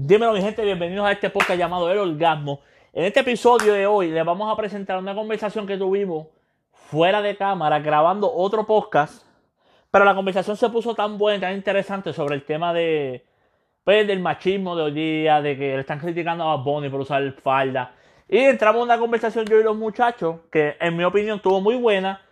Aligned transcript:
Dímelo 0.00 0.32
mi 0.32 0.40
gente, 0.40 0.64
bienvenidos 0.64 1.04
a 1.04 1.10
este 1.10 1.28
podcast 1.28 1.58
llamado 1.58 1.90
El 1.90 1.98
Orgasmo. 1.98 2.60
En 2.92 3.02
este 3.02 3.18
episodio 3.18 3.72
de 3.72 3.84
hoy 3.88 4.12
les 4.12 4.24
vamos 4.24 4.48
a 4.48 4.56
presentar 4.56 4.96
una 4.96 5.12
conversación 5.12 5.66
que 5.66 5.76
tuvimos 5.76 6.28
fuera 6.70 7.20
de 7.20 7.36
cámara 7.36 7.80
grabando 7.80 8.32
otro 8.32 8.64
podcast. 8.64 9.26
Pero 9.90 10.04
la 10.04 10.14
conversación 10.14 10.56
se 10.56 10.68
puso 10.68 10.94
tan 10.94 11.18
buena, 11.18 11.48
tan 11.48 11.56
interesante 11.56 12.12
sobre 12.12 12.36
el 12.36 12.44
tema 12.44 12.72
de 12.72 13.26
pues, 13.82 14.06
del 14.06 14.20
machismo 14.20 14.76
de 14.76 14.82
hoy 14.84 14.92
día, 14.92 15.42
de 15.42 15.58
que 15.58 15.74
le 15.74 15.80
están 15.80 15.98
criticando 15.98 16.44
a 16.44 16.58
Bunny 16.58 16.88
por 16.90 17.00
usar 17.00 17.32
falda. 17.42 17.92
Y 18.28 18.38
entramos 18.38 18.82
en 18.82 18.84
una 18.84 19.00
conversación 19.00 19.46
yo 19.46 19.58
y 19.58 19.64
los 19.64 19.76
muchachos, 19.76 20.36
que 20.52 20.76
en 20.78 20.96
mi 20.96 21.02
opinión 21.02 21.38
estuvo 21.38 21.60
muy 21.60 21.74
buena, 21.74 22.22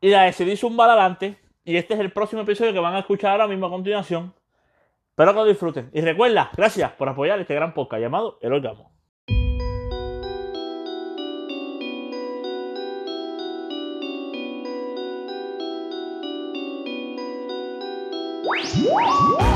y 0.00 0.10
la 0.10 0.24
decidí 0.24 0.56
zumbar 0.56 0.90
adelante. 0.90 1.38
Y 1.64 1.76
este 1.76 1.94
es 1.94 2.00
el 2.00 2.10
próximo 2.10 2.42
episodio 2.42 2.72
que 2.72 2.80
van 2.80 2.96
a 2.96 2.98
escuchar 2.98 3.30
ahora 3.30 3.46
mismo 3.46 3.66
a 3.66 3.70
continuación. 3.70 4.34
Espero 5.14 5.30
que 5.30 5.38
lo 5.38 5.44
disfruten. 5.44 5.90
Y 5.92 6.00
recuerda, 6.00 6.50
gracias 6.56 6.90
por 6.94 7.08
apoyar 7.08 7.38
este 7.38 7.54
gran 7.54 7.72
podcast 7.72 8.02
llamado 8.02 8.36
El 8.42 8.52
Orgasmo. 8.52 8.90
Cabrón, 18.84 19.53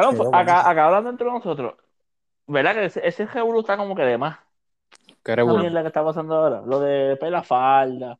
Qué 0.00 0.16
pues, 0.16 0.28
acá, 0.32 0.68
acá 0.68 0.86
hablando 0.86 1.10
entre 1.10 1.26
nosotros, 1.26 1.74
¿verdad 2.46 2.74
que 2.74 2.84
ese, 2.86 3.06
ese 3.06 3.26
revolú 3.26 3.60
está 3.60 3.76
como 3.76 3.94
que 3.94 4.02
de 4.02 4.18
más? 4.18 4.38
¿Qué 5.22 5.34
que 5.34 5.86
está 5.86 6.04
pasando 6.04 6.34
ahora. 6.36 6.62
Lo 6.64 6.80
de 6.80 7.16
pela 7.16 7.42
falda. 7.42 8.18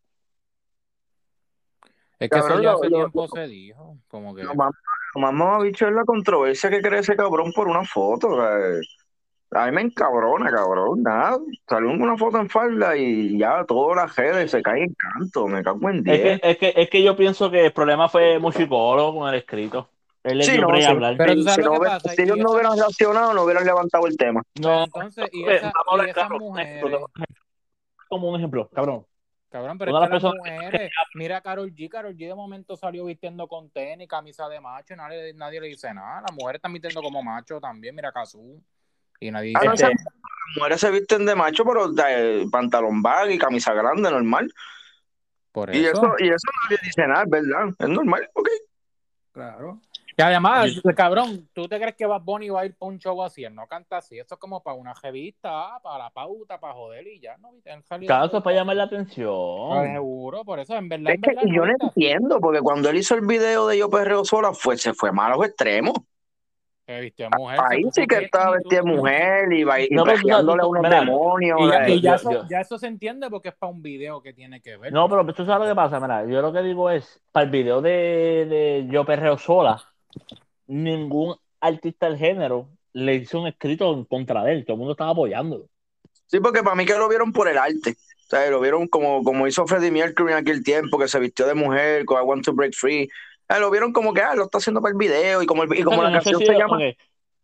Es 2.19 2.31
que 2.31 2.39
eso 2.39 2.61
ya 2.61 2.73
hace 2.73 2.89
lo- 2.89 2.97
tiempo 2.97 3.29
se 3.29 3.47
dijo. 3.47 3.97
Como 4.09 4.35
que. 4.35 4.43
Lo 4.43 4.55
más, 4.55 4.73
lo 5.15 5.21
más 5.21 5.33
mamabicho 5.33 5.87
es 5.87 5.93
la 5.93 6.05
controversia 6.05 6.71
que 6.71 6.81
crea 6.83 7.01
ese 7.01 7.17
cabrón 7.17 7.53
por 7.53 7.69
una 7.69 7.85
foto. 7.85 8.29
o 8.29 8.37
sea, 8.37 8.81
a 9.51 9.67
mí 9.67 9.73
me 9.73 9.83
encabrona, 9.83 10.51
cabrón. 10.51 11.03
Nada, 11.03 11.39
salió 11.69 11.91
una 11.91 12.17
foto 12.17 12.39
en 12.39 12.49
falda 12.49 12.97
y 12.97 13.39
ya 13.39 13.65
todas 13.65 13.97
las 13.97 14.17
redes 14.17 14.51
se 14.51 14.63
caen 14.63 14.85
en 14.85 14.95
canto. 14.95 15.47
Me 15.47 15.63
cago 15.63 15.89
en 15.91 15.99
Es 15.99 16.05
10. 16.05 16.41
que, 16.41 16.51
es, 16.51 16.59
que, 16.59 16.73
es 16.77 16.91
que 16.91 17.03
yo 17.03 17.17
pienso 17.17 17.51
que 17.51 17.67
el 17.67 17.73
problema 17.73 18.09
fue 18.09 18.39
musicólogo 18.39 19.21
con 19.21 19.29
el 19.29 19.37
escrito. 19.37 19.89
Él 20.27 20.39
le 20.39 20.45
Sí, 20.45 20.53
dio 20.53 20.61
no, 20.63 20.69
break 20.69 20.83
a 20.83 20.87
sí. 20.87 20.93
hablar. 20.93 21.15
Pero 21.17 21.35
tú 21.35 21.43
sabes 21.43 21.55
si, 21.55 21.61
lo 21.63 21.67
no 21.67 21.73
que 21.73 21.79
hubiera- 21.79 21.95
pasa, 22.01 22.09
si 22.15 22.23
ellos 22.23 22.37
no 22.39 22.51
hubieran 22.53 22.77
reaccionado, 22.77 23.33
no 23.35 23.43
hubieran 23.45 23.65
levantado 23.65 24.07
el 24.07 24.17
tema. 24.17 24.43
No, 24.61 24.85
Entonces, 24.85 25.29
y, 25.33 25.45
esa- 25.49 25.73
vamos 25.73 25.87
a 25.87 25.91
hablar 25.93 26.07
y 26.07 26.11
esas 26.11 26.27
claro, 26.27 26.39
mujeres. 26.41 26.85
como 28.09 28.29
un 28.31 28.37
ejemplo, 28.37 28.69
cabrón. 28.75 29.07
Cabrón, 29.49 29.79
pero 29.79 29.91
es 29.91 29.95
que 29.95 30.01
las 30.01 30.11
las 30.11 30.11
personas 30.11 30.37
mujeres. 30.39 30.91
Mira 31.15 31.37
a 31.37 31.41
Carol 31.41 31.73
G. 31.73 31.89
Carol 31.89 32.13
G 32.15 32.19
de 32.27 32.35
momento 32.35 32.77
salió 32.77 33.05
vistiendo 33.05 33.47
con 33.47 33.71
tenis, 33.71 34.09
camisa 34.09 34.49
de 34.49 34.61
macho, 34.61 34.95
y 34.95 34.97
nadie, 34.97 35.33
nadie 35.35 35.61
le 35.61 35.69
dice 35.69 35.95
nada. 35.95 36.21
Las 36.23 36.33
mujeres 36.33 36.59
están 36.59 36.73
vistiendo 36.73 37.01
como 37.01 37.23
macho 37.23 37.61
también. 37.61 37.95
Mira 37.95 38.09
a 38.09 38.13
Kazu. 38.13 38.61
Y 39.21 39.31
nadie 39.31 39.53
Ah, 39.57 39.61
dice 39.61 39.67
no, 39.67 39.73
Este- 39.75 39.87
esas 39.93 40.13
mujeres 40.57 40.81
se 40.81 40.91
visten 40.91 41.25
de 41.25 41.35
macho, 41.37 41.65
pero 41.65 41.89
de 41.91 42.47
pantalón 42.51 43.01
bag 43.01 43.31
y 43.31 43.39
camisa 43.39 43.73
grande, 43.73 44.11
normal. 44.11 44.53
Por 45.53 45.75
Y 45.75 45.87
eso. 45.87 45.93
eso, 46.03 46.15
y 46.19 46.29
eso 46.29 46.49
nadie 46.65 46.79
dice 46.83 47.07
nada, 47.07 47.23
es 47.23 47.31
verdad. 47.31 47.69
Es 47.79 47.89
normal, 47.89 48.29
ok. 48.35 48.49
Claro. 49.33 49.81
Y 50.19 50.23
además, 50.23 50.81
cabrón, 50.97 51.49
¿tú 51.53 51.69
te 51.69 51.79
crees 51.79 51.95
que 51.95 52.07
Bad 52.07 52.23
Bunny 52.23 52.49
va 52.49 52.63
a 52.63 52.67
ir 52.67 52.75
para 52.75 52.91
un 52.91 52.99
show 52.99 53.23
así? 53.23 53.45
Él 53.45 53.55
no 53.55 53.67
canta 53.67 53.99
así. 53.99 54.19
Eso 54.19 54.35
es 54.37 54.41
como 54.41 54.63
para 54.63 54.77
una 54.77 54.95
revista, 54.95 55.79
para 55.83 56.05
la 56.05 56.11
pauta, 56.11 56.59
para 56.59 56.73
joder 56.73 57.07
y 57.07 57.21
ya. 57.21 57.37
¿no? 57.37 57.51
Es 57.65 57.85
para 58.43 58.57
llamar 58.57 58.77
la 58.77 58.85
Ah, 58.85 58.87
atención. 58.87 59.95
seguro, 59.95 60.45
por 60.45 60.59
eso, 60.59 60.75
en 60.77 60.89
verdad, 60.89 61.13
Es 61.13 61.17
en 61.17 61.23
que 61.23 61.35
yo 61.55 61.67
no 61.67 61.73
entiendo, 61.81 62.41
porque 62.41 62.61
cuando 62.61 62.89
él 62.89 62.97
hizo 62.97 63.15
el 63.15 63.27
video 63.27 63.67
de 63.69 63.79
Yo 63.79 63.91
Perreo 63.91 64.25
Sola, 64.25 64.53
fue, 64.55 64.77
se 64.79 64.95
fue 64.95 65.13
mal 65.13 65.33
a 65.33 65.37
los 65.37 65.47
extremos. 65.47 65.95
Se 66.87 67.01
vistió 67.01 67.27
de 67.27 67.37
mujer. 67.37 67.61
Ahí 67.69 67.83
sí 67.93 68.07
que 68.07 68.19
estaba 68.19 68.53
vestida 68.53 68.81
de 68.81 68.87
mujer 68.87 69.53
y, 69.53 69.65
va- 69.65 69.81
y 69.81 69.89
No, 69.91 70.05
pegándole 70.05 70.29
sabes, 70.29 70.61
a 70.61 70.67
unos 70.67 70.83
mira, 70.83 71.01
demonios. 71.01 71.61
Y 71.61 71.71
ya, 71.71 71.89
y 71.89 72.01
ya 72.03 72.11
yo- 72.11 72.15
eso, 72.17 72.47
ya 72.49 72.61
eso 72.61 72.79
se 72.79 72.87
entiende 72.87 73.29
porque 73.29 73.49
es 73.49 73.55
para 73.57 73.73
un 73.73 73.83
video 73.83 74.23
que 74.23 74.33
tiene 74.33 74.61
que 74.61 74.77
ver. 74.77 74.93
No, 74.93 75.09
pero 75.09 75.27
tú 75.35 75.45
sabes 75.45 75.69
lo 75.69 75.75
que 75.75 75.77
pasa, 75.77 75.99
mira, 76.01 76.25
yo 76.27 76.41
lo 76.43 76.53
que 76.53 76.63
digo 76.63 76.91
es, 76.91 77.21
para 77.33 77.45
el 77.45 77.51
video 77.51 77.81
de, 77.83 77.91
de 78.49 78.87
Yo 78.91 79.05
Perreo 79.05 79.37
Sola, 79.37 79.83
ningún 80.67 81.37
artista 81.61 82.07
del 82.09 82.19
género 82.19 82.69
le 82.93 83.15
hizo 83.17 83.41
un 83.41 83.47
escrito 83.47 83.93
en 83.93 84.05
contra 84.05 84.43
de 84.45 84.53
él, 84.53 84.65
todo 84.65 84.75
el 84.75 84.79
mundo 84.79 84.93
estaba 84.93 85.11
apoyándolo. 85.11 85.67
Sí, 86.27 86.41
porque 86.41 86.63
para 86.63 86.75
mí 86.77 86.85
que 86.87 86.95
lo 86.95 87.09
vieron 87.09 87.33
por 87.33 87.49
el 87.49 87.59
arte. 87.59 87.91
O 87.91 88.29
sea, 88.29 88.51
lo 88.51 88.59
vieron 88.61 88.89
como, 88.89 89.23
como 89.23 89.47
hizo 89.47 89.67
Freddie 89.67 89.91
Mercury 89.93 90.33
en 90.33 90.39
aquel 90.39 90.65
tiempo, 90.65 90.99
que 90.99 91.07
se 91.07 91.21
vistió 91.21 91.47
de 91.47 91.55
mujer 91.55 92.05
con 92.05 92.21
I 92.21 92.25
Want 92.27 92.45
to 92.45 92.53
Break 92.53 92.75
Free. 92.75 93.03
Eh, 93.49 93.61
lo 93.61 93.71
vieron 93.71 93.93
como 93.93 94.13
que 94.13 94.21
ah, 94.23 94.35
lo 94.35 94.45
está 94.45 94.59
haciendo 94.59 94.81
para 94.83 94.91
el 94.93 94.99
video 94.99 95.41
y 95.43 95.47
como, 95.47 95.63
el- 95.63 95.79
y 95.79 95.85
como 95.85 96.03
la 96.03 96.09
no 96.11 96.15
canción 96.15 96.41
si- 96.41 96.47
se 96.47 96.55
llama. 96.55 96.79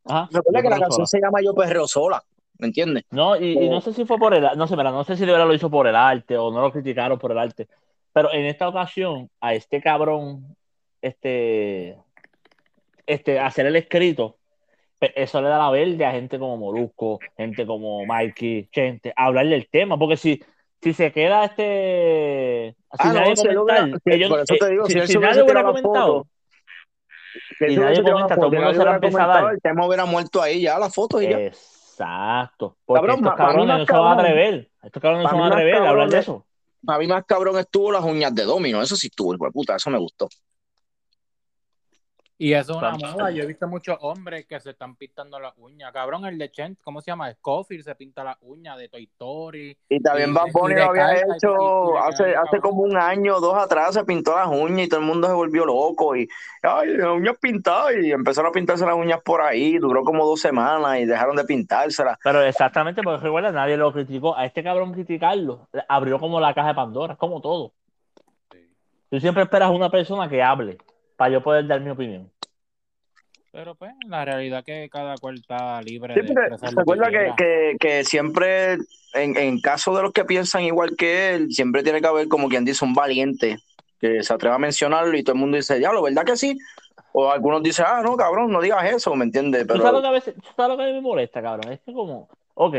Ajá, 0.04 0.28
Recuerda 0.32 0.62
que 0.62 0.68
la 0.70 0.80
canción 0.80 1.06
Sola. 1.06 1.06
se 1.06 1.20
llama 1.20 1.38
Yo 1.44 1.54
Perreo 1.54 1.86
Sola. 1.86 2.24
¿Me 2.58 2.66
entiendes? 2.66 3.04
No, 3.10 3.36
y, 3.36 3.52
y 3.52 3.68
no 3.68 3.80
sé 3.80 3.92
si 3.92 4.04
fue 4.04 4.18
por 4.18 4.34
el, 4.34 4.44
no 4.56 4.66
sé, 4.66 4.76
mira, 4.76 4.90
no 4.90 5.04
sé 5.04 5.16
si 5.16 5.24
de 5.24 5.30
verdad 5.32 5.46
lo 5.46 5.54
hizo 5.54 5.70
por 5.70 5.86
el 5.86 5.94
arte 5.96 6.36
o 6.36 6.50
no 6.50 6.60
lo 6.60 6.72
criticaron 6.72 7.18
por 7.18 7.30
el 7.32 7.38
arte, 7.38 7.68
pero 8.12 8.32
en 8.32 8.46
esta 8.46 8.68
ocasión 8.68 9.30
a 9.40 9.54
este 9.54 9.80
cabrón, 9.80 10.56
este, 11.00 11.96
este, 13.12 13.38
hacer 13.38 13.66
el 13.66 13.76
escrito, 13.76 14.38
eso 15.00 15.40
le 15.42 15.48
da 15.48 15.58
la 15.58 15.70
verde 15.70 16.04
a 16.06 16.12
gente 16.12 16.38
como 16.38 16.56
Molusco, 16.56 17.18
gente 17.36 17.66
como 17.66 18.04
Mikey, 18.06 18.68
gente, 18.72 19.12
hablar 19.16 19.46
del 19.48 19.68
tema, 19.68 19.98
porque 19.98 20.16
si, 20.16 20.40
si 20.80 20.92
se 20.92 21.10
queda 21.12 21.44
este, 21.46 22.76
Ah, 22.90 23.02
sin 23.02 23.12
no, 23.14 23.20
nadie 23.20 23.36
si 23.36 23.48
él 23.48 23.54
comentar, 23.56 23.84
hubiera- 23.84 24.00
que 24.04 24.18
yo- 24.18 24.28
por 24.28 24.40
eso 24.40 24.54
te 24.58 24.70
digo, 24.70 24.86
si, 24.86 24.92
si 24.92 24.98
él 24.98 25.06
si 25.06 25.12
se 25.12 25.18
hubiese 25.18 25.30
nadie 25.34 25.42
hubiera 25.44 25.64
comentado, 25.64 26.12
foto, 26.18 26.28
si 27.58 27.76
nadie 27.76 28.02
comenta, 28.02 28.34
todo 28.34 28.46
el 28.46 28.52
mundo 28.52 28.60
nadie 28.62 28.78
se 28.78 28.84
la 28.84 28.94
empieza 28.94 29.24
a 29.24 29.26
dar. 29.26 29.52
el 29.54 29.60
tema 29.60 29.86
hubiera 29.86 30.04
muerto 30.04 30.42
ahí 30.42 30.60
ya, 30.62 30.78
la 30.78 30.90
foto 30.90 31.20
y 31.22 31.28
ya. 31.28 31.38
Exacto, 31.38 32.76
porque 32.84 33.00
Cabrón, 33.00 33.16
estos 33.18 33.32
para 33.32 33.48
cabrones 33.48 33.78
no 33.78 33.86
se 33.86 33.92
van 33.92 34.06
a 34.06 34.22
atrever, 34.22 34.70
estos 34.82 35.02
cabrones 35.02 35.24
no 35.24 35.30
para 35.30 35.36
se 35.36 35.40
van 35.40 35.52
a 35.52 35.54
atrever 35.54 35.74
a 35.74 35.88
hablar 35.88 36.08
de 36.08 36.18
eso. 36.18 36.46
A 36.86 36.98
mí 36.98 37.06
más 37.06 37.24
cabrón 37.24 37.58
estuvo 37.58 37.92
las 37.92 38.02
uñas 38.04 38.34
de 38.34 38.42
Domino, 38.44 38.82
eso 38.82 38.96
sí 38.96 39.06
estuvo, 39.06 39.34
hijo 39.34 39.44
de 39.44 39.52
puta, 39.52 39.76
eso 39.76 39.88
me 39.90 39.98
gustó. 39.98 40.28
Y 42.42 42.54
eso 42.54 42.72
es 42.72 42.78
una 42.78 43.12
moda. 43.12 43.30
Yo 43.30 43.44
he 43.44 43.47
visto 43.47 43.69
muchos 43.69 43.97
hombres 44.00 44.47
que 44.47 44.58
se 44.58 44.70
están 44.70 44.97
pintando 44.97 45.38
las 45.38 45.53
uñas. 45.58 45.92
Cabrón, 45.92 46.26
el 46.26 46.36
de 46.38 46.50
Chen, 46.50 46.76
¿cómo 46.82 47.00
se 47.00 47.12
llama? 47.12 47.32
Scofield 47.34 47.84
se 47.84 47.94
pinta 47.94 48.25
las 48.25 48.36
uñas 48.41 48.76
de 48.78 48.88
Toy 48.88 49.04
Story. 49.04 49.78
Y 49.88 50.03
también 50.03 50.34
Bad 50.34 50.48
Bunny 50.52 50.75
lo 50.75 50.86
había 50.86 51.12
hecho 51.12 51.97
hace, 51.98 52.34
hace 52.34 52.58
como 52.58 52.82
un 52.82 52.97
año 52.97 53.36
o 53.36 53.41
dos 53.41 53.56
atrás, 53.56 53.94
se 53.94 54.02
pintó 54.02 54.34
las 54.34 54.48
uñas 54.48 54.86
y 54.86 54.88
todo 54.88 54.98
el 54.98 55.06
mundo 55.06 55.28
se 55.28 55.34
volvió 55.34 55.64
loco 55.64 56.16
y, 56.16 56.28
ay, 56.64 56.97
las 56.97 57.10
uñas 57.10 57.36
pintadas 57.41 57.92
y 58.02 58.10
empezaron 58.10 58.50
a 58.50 58.52
pintarse 58.52 58.84
las 58.84 58.97
uñas 58.97 59.20
por 59.22 59.41
ahí, 59.41 59.78
duró 59.78 60.02
como 60.02 60.26
dos 60.26 60.41
semanas 60.41 60.98
y 60.98 61.04
dejaron 61.04 61.36
de 61.36 61.44
pintárselas. 61.44 62.19
Pero 62.25 62.42
exactamente, 62.42 63.04
porque 63.04 63.22
recuerda, 63.22 63.52
nadie 63.52 63.76
lo 63.76 63.92
criticó. 63.92 64.36
A 64.36 64.47
este 64.47 64.64
cabrón 64.64 64.92
criticarlo, 64.92 65.69
abrió 65.88 66.19
como 66.19 66.41
la 66.41 66.52
caja 66.54 66.70
de 66.70 66.75
Pandora, 66.75 67.14
como 67.14 67.41
todo. 67.41 67.70
Tú 69.10 69.20
siempre 69.20 69.44
esperas 69.44 69.70
una 69.70 69.91
persona 69.91 70.28
que 70.28 70.42
hable 70.42 70.78
para 71.16 71.31
yo 71.34 71.41
poder 71.41 71.64
dar 71.69 71.81
mi 71.81 71.91
opinión. 71.91 72.31
Pero 73.52 73.74
pues, 73.76 73.92
la 74.08 74.24
realidad 74.24 74.60
es 74.60 74.64
que 74.64 74.88
cada 74.90 75.18
cual 75.18 75.36
está 75.38 75.80
libre 75.82 76.14
Sí, 76.14 76.20
de 76.20 76.28
recuerda 76.76 77.10
que, 77.10 77.32
que, 77.36 77.76
que 77.80 78.04
siempre, 78.04 78.74
en, 79.14 79.36
en 79.38 79.60
caso 79.60 79.96
de 79.96 80.02
los 80.02 80.12
que 80.12 80.24
piensan 80.26 80.62
igual 80.64 80.94
que 80.96 81.34
él, 81.34 81.50
siempre 81.52 81.82
tiene 81.82 82.02
que 82.02 82.06
haber 82.06 82.28
como 82.28 82.48
quien 82.48 82.64
dice 82.66 82.84
un 82.84 82.92
valiente 82.94 83.58
que 83.99 84.22
se 84.22 84.34
atreva 84.34 84.56
a 84.56 84.58
mencionarlo 84.58 85.16
y 85.16 85.22
todo 85.25 85.34
el 85.34 85.40
mundo 85.40 85.56
dice, 85.56 85.81
ya, 85.81 85.93
lo 85.93 86.02
verdad 86.02 86.25
que 86.25 86.37
sí. 86.37 86.58
O 87.12 87.31
algunos 87.31 87.62
dicen, 87.62 87.87
ah, 87.88 88.02
no, 88.02 88.16
cabrón, 88.16 88.50
no 88.52 88.60
digas 88.60 88.84
eso, 88.93 89.14
¿me 89.16 89.25
entiendes? 89.25 89.66
¿Tú 89.70 89.81
sabes 89.81 89.94
lo 89.94 90.00
Pero 90.00 90.02
que 90.02 90.08
a 90.08 90.10
veces, 90.10 90.34
sabes 90.56 90.70
lo 90.70 90.76
que 90.76 90.82
a 90.84 90.87
mí 90.87 90.93
me 90.94 91.00
molesta, 91.00 91.43
cabrón? 91.43 91.72
Es 91.72 91.81
que 91.81 91.93
como, 91.93 92.28
ok, 92.54 92.75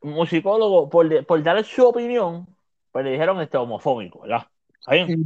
un 0.00 0.12
musicólogo, 0.12 0.88
por, 0.90 1.08
de- 1.08 1.22
por 1.22 1.42
dar 1.42 1.62
su 1.64 1.86
opinión, 1.86 2.46
pues 2.92 3.04
le 3.04 3.12
dijeron 3.12 3.40
este 3.40 3.56
homofóbico, 3.58 4.20
¿verdad? 4.22 4.46
Está 4.80 4.92
bien. 4.94 5.16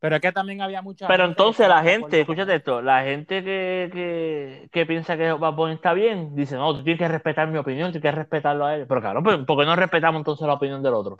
Pero 0.00 0.16
es 0.16 0.22
que 0.22 0.32
también 0.32 0.60
había 0.60 0.82
mucha 0.82 1.08
Pero 1.08 1.24
gente 1.24 1.30
entonces 1.30 1.68
la 1.68 1.82
gente, 1.82 2.20
escúchate 2.20 2.54
esto, 2.56 2.82
la 2.82 3.02
gente 3.04 3.42
que, 3.42 3.90
que, 3.92 4.68
que 4.72 4.86
piensa 4.86 5.16
que 5.16 5.32
Bad 5.32 5.54
Bunny 5.54 5.74
está 5.74 5.92
bien, 5.94 6.34
dice, 6.34 6.56
no, 6.56 6.74
tú 6.76 6.82
tienes 6.84 6.98
que 7.00 7.08
respetar 7.08 7.48
mi 7.48 7.58
opinión, 7.58 7.92
tienes 7.92 8.02
que 8.02 8.12
respetarlo 8.16 8.66
a 8.66 8.74
él. 8.76 8.86
Pero 8.88 9.00
claro, 9.00 9.22
¿por 9.22 9.58
qué 9.58 9.66
no 9.66 9.76
respetamos 9.76 10.20
entonces 10.20 10.46
la 10.46 10.54
opinión 10.54 10.82
del 10.82 10.94
otro? 10.94 11.16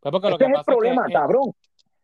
Pues 0.00 0.12
porque 0.12 0.30
lo 0.30 0.36
ese 0.36 0.38
que 0.38 0.44
es 0.44 0.50
el 0.50 0.54
pasa 0.54 0.72
es 0.72 0.76
problema, 0.76 1.02
que, 1.06 1.12
cabrón. 1.12 1.52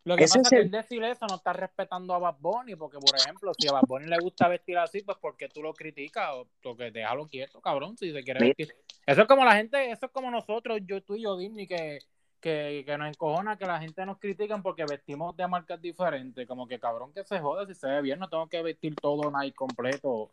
lo 0.05 0.19
que 0.19 0.25
Ese 0.25 0.29
pasa 0.29 0.49
es 0.49 0.53
es 0.53 0.53
que 0.55 0.59
el- 0.63 0.71
decir 0.71 1.05
eso 1.05 1.27
no 1.29 1.37
está 1.37 1.53
respetando 1.53 2.15
a 2.15 2.19
Bad 2.19 2.37
Bunny, 2.41 2.77
porque 2.77 2.99
por 2.99 3.17
ejemplo, 3.17 3.55
si 3.55 3.69
a 3.69 3.73
Bad 3.73 3.87
Bunny 3.87 4.07
le 4.07 4.19
gusta 4.19 4.49
vestir 4.49 4.79
así, 4.79 5.03
pues 5.03 5.19
porque 5.21 5.49
tú 5.49 5.63
lo 5.63 5.75
criticas 5.75 6.31
o 6.35 6.49
porque 6.63 6.91
déjalo 6.91 7.27
quieto, 7.27 7.61
cabrón, 7.61 7.97
si 7.97 8.13
se 8.13 8.23
quiere 8.25 8.41
vestir. 8.41 8.75
Eso 9.07 9.23
es 9.23 9.29
como 9.29 9.45
la 9.45 9.57
gente, 9.57 9.91
eso 9.91 10.07
es 10.07 10.13
como 10.13 10.31
nosotros, 10.31 10.81
yo 10.85 11.03
tú 11.03 11.17
y 11.17 11.23
yo, 11.23 11.37
Disney, 11.37 11.67
que, 11.67 11.99
que, 12.41 12.83
que 12.87 12.99
nos 12.99 13.09
encojona 13.09 13.57
que 13.57 13.67
la 13.67 13.79
gente 13.81 14.05
nos 14.07 14.19
critiquen 14.19 14.63
porque 14.63 14.85
vestimos 14.85 15.37
de 15.37 15.47
marcas 15.49 15.81
diferentes. 15.81 16.47
Como 16.47 16.67
que 16.67 16.79
cabrón 16.79 17.13
que 17.13 17.25
se 17.25 17.39
jode 17.41 17.67
si 17.67 17.75
se 17.75 17.89
ve 17.89 18.03
bien, 18.03 18.19
no 18.19 18.29
tengo 18.29 18.49
que 18.49 18.63
vestir 18.63 18.95
todo 18.97 19.31
Nike 19.31 19.55
completo. 19.55 20.31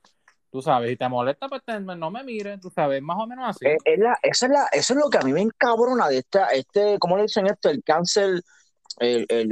Tú 0.52 0.62
sabes, 0.62 0.90
si 0.92 0.96
te 0.98 1.10
molesta, 1.10 1.48
pues 1.50 1.64
te- 1.66 1.80
no 1.80 2.12
me 2.12 2.24
mires, 2.24 2.60
tú 2.62 2.70
sabes, 2.70 3.02
más 3.02 3.18
o 3.20 3.26
menos 3.26 3.50
así. 3.50 3.66
Eh, 3.66 3.78
es 3.86 3.98
la- 4.00 4.20
esa 4.22 4.46
es 4.46 4.52
la, 4.52 4.66
eso 4.72 4.94
es 4.94 5.00
lo 5.00 5.10
que 5.10 5.18
a 5.18 5.22
mí 5.22 5.34
me 5.34 5.42
encabrona 5.42 6.08
de 6.10 6.20
esta, 6.20 6.50
este, 6.50 7.00
¿cómo 7.00 7.18
le 7.18 7.24
dicen 7.24 7.48
esto? 7.48 7.70
El 7.72 7.84
cancel, 7.84 8.44
el, 9.00 9.26
el, 9.30 9.52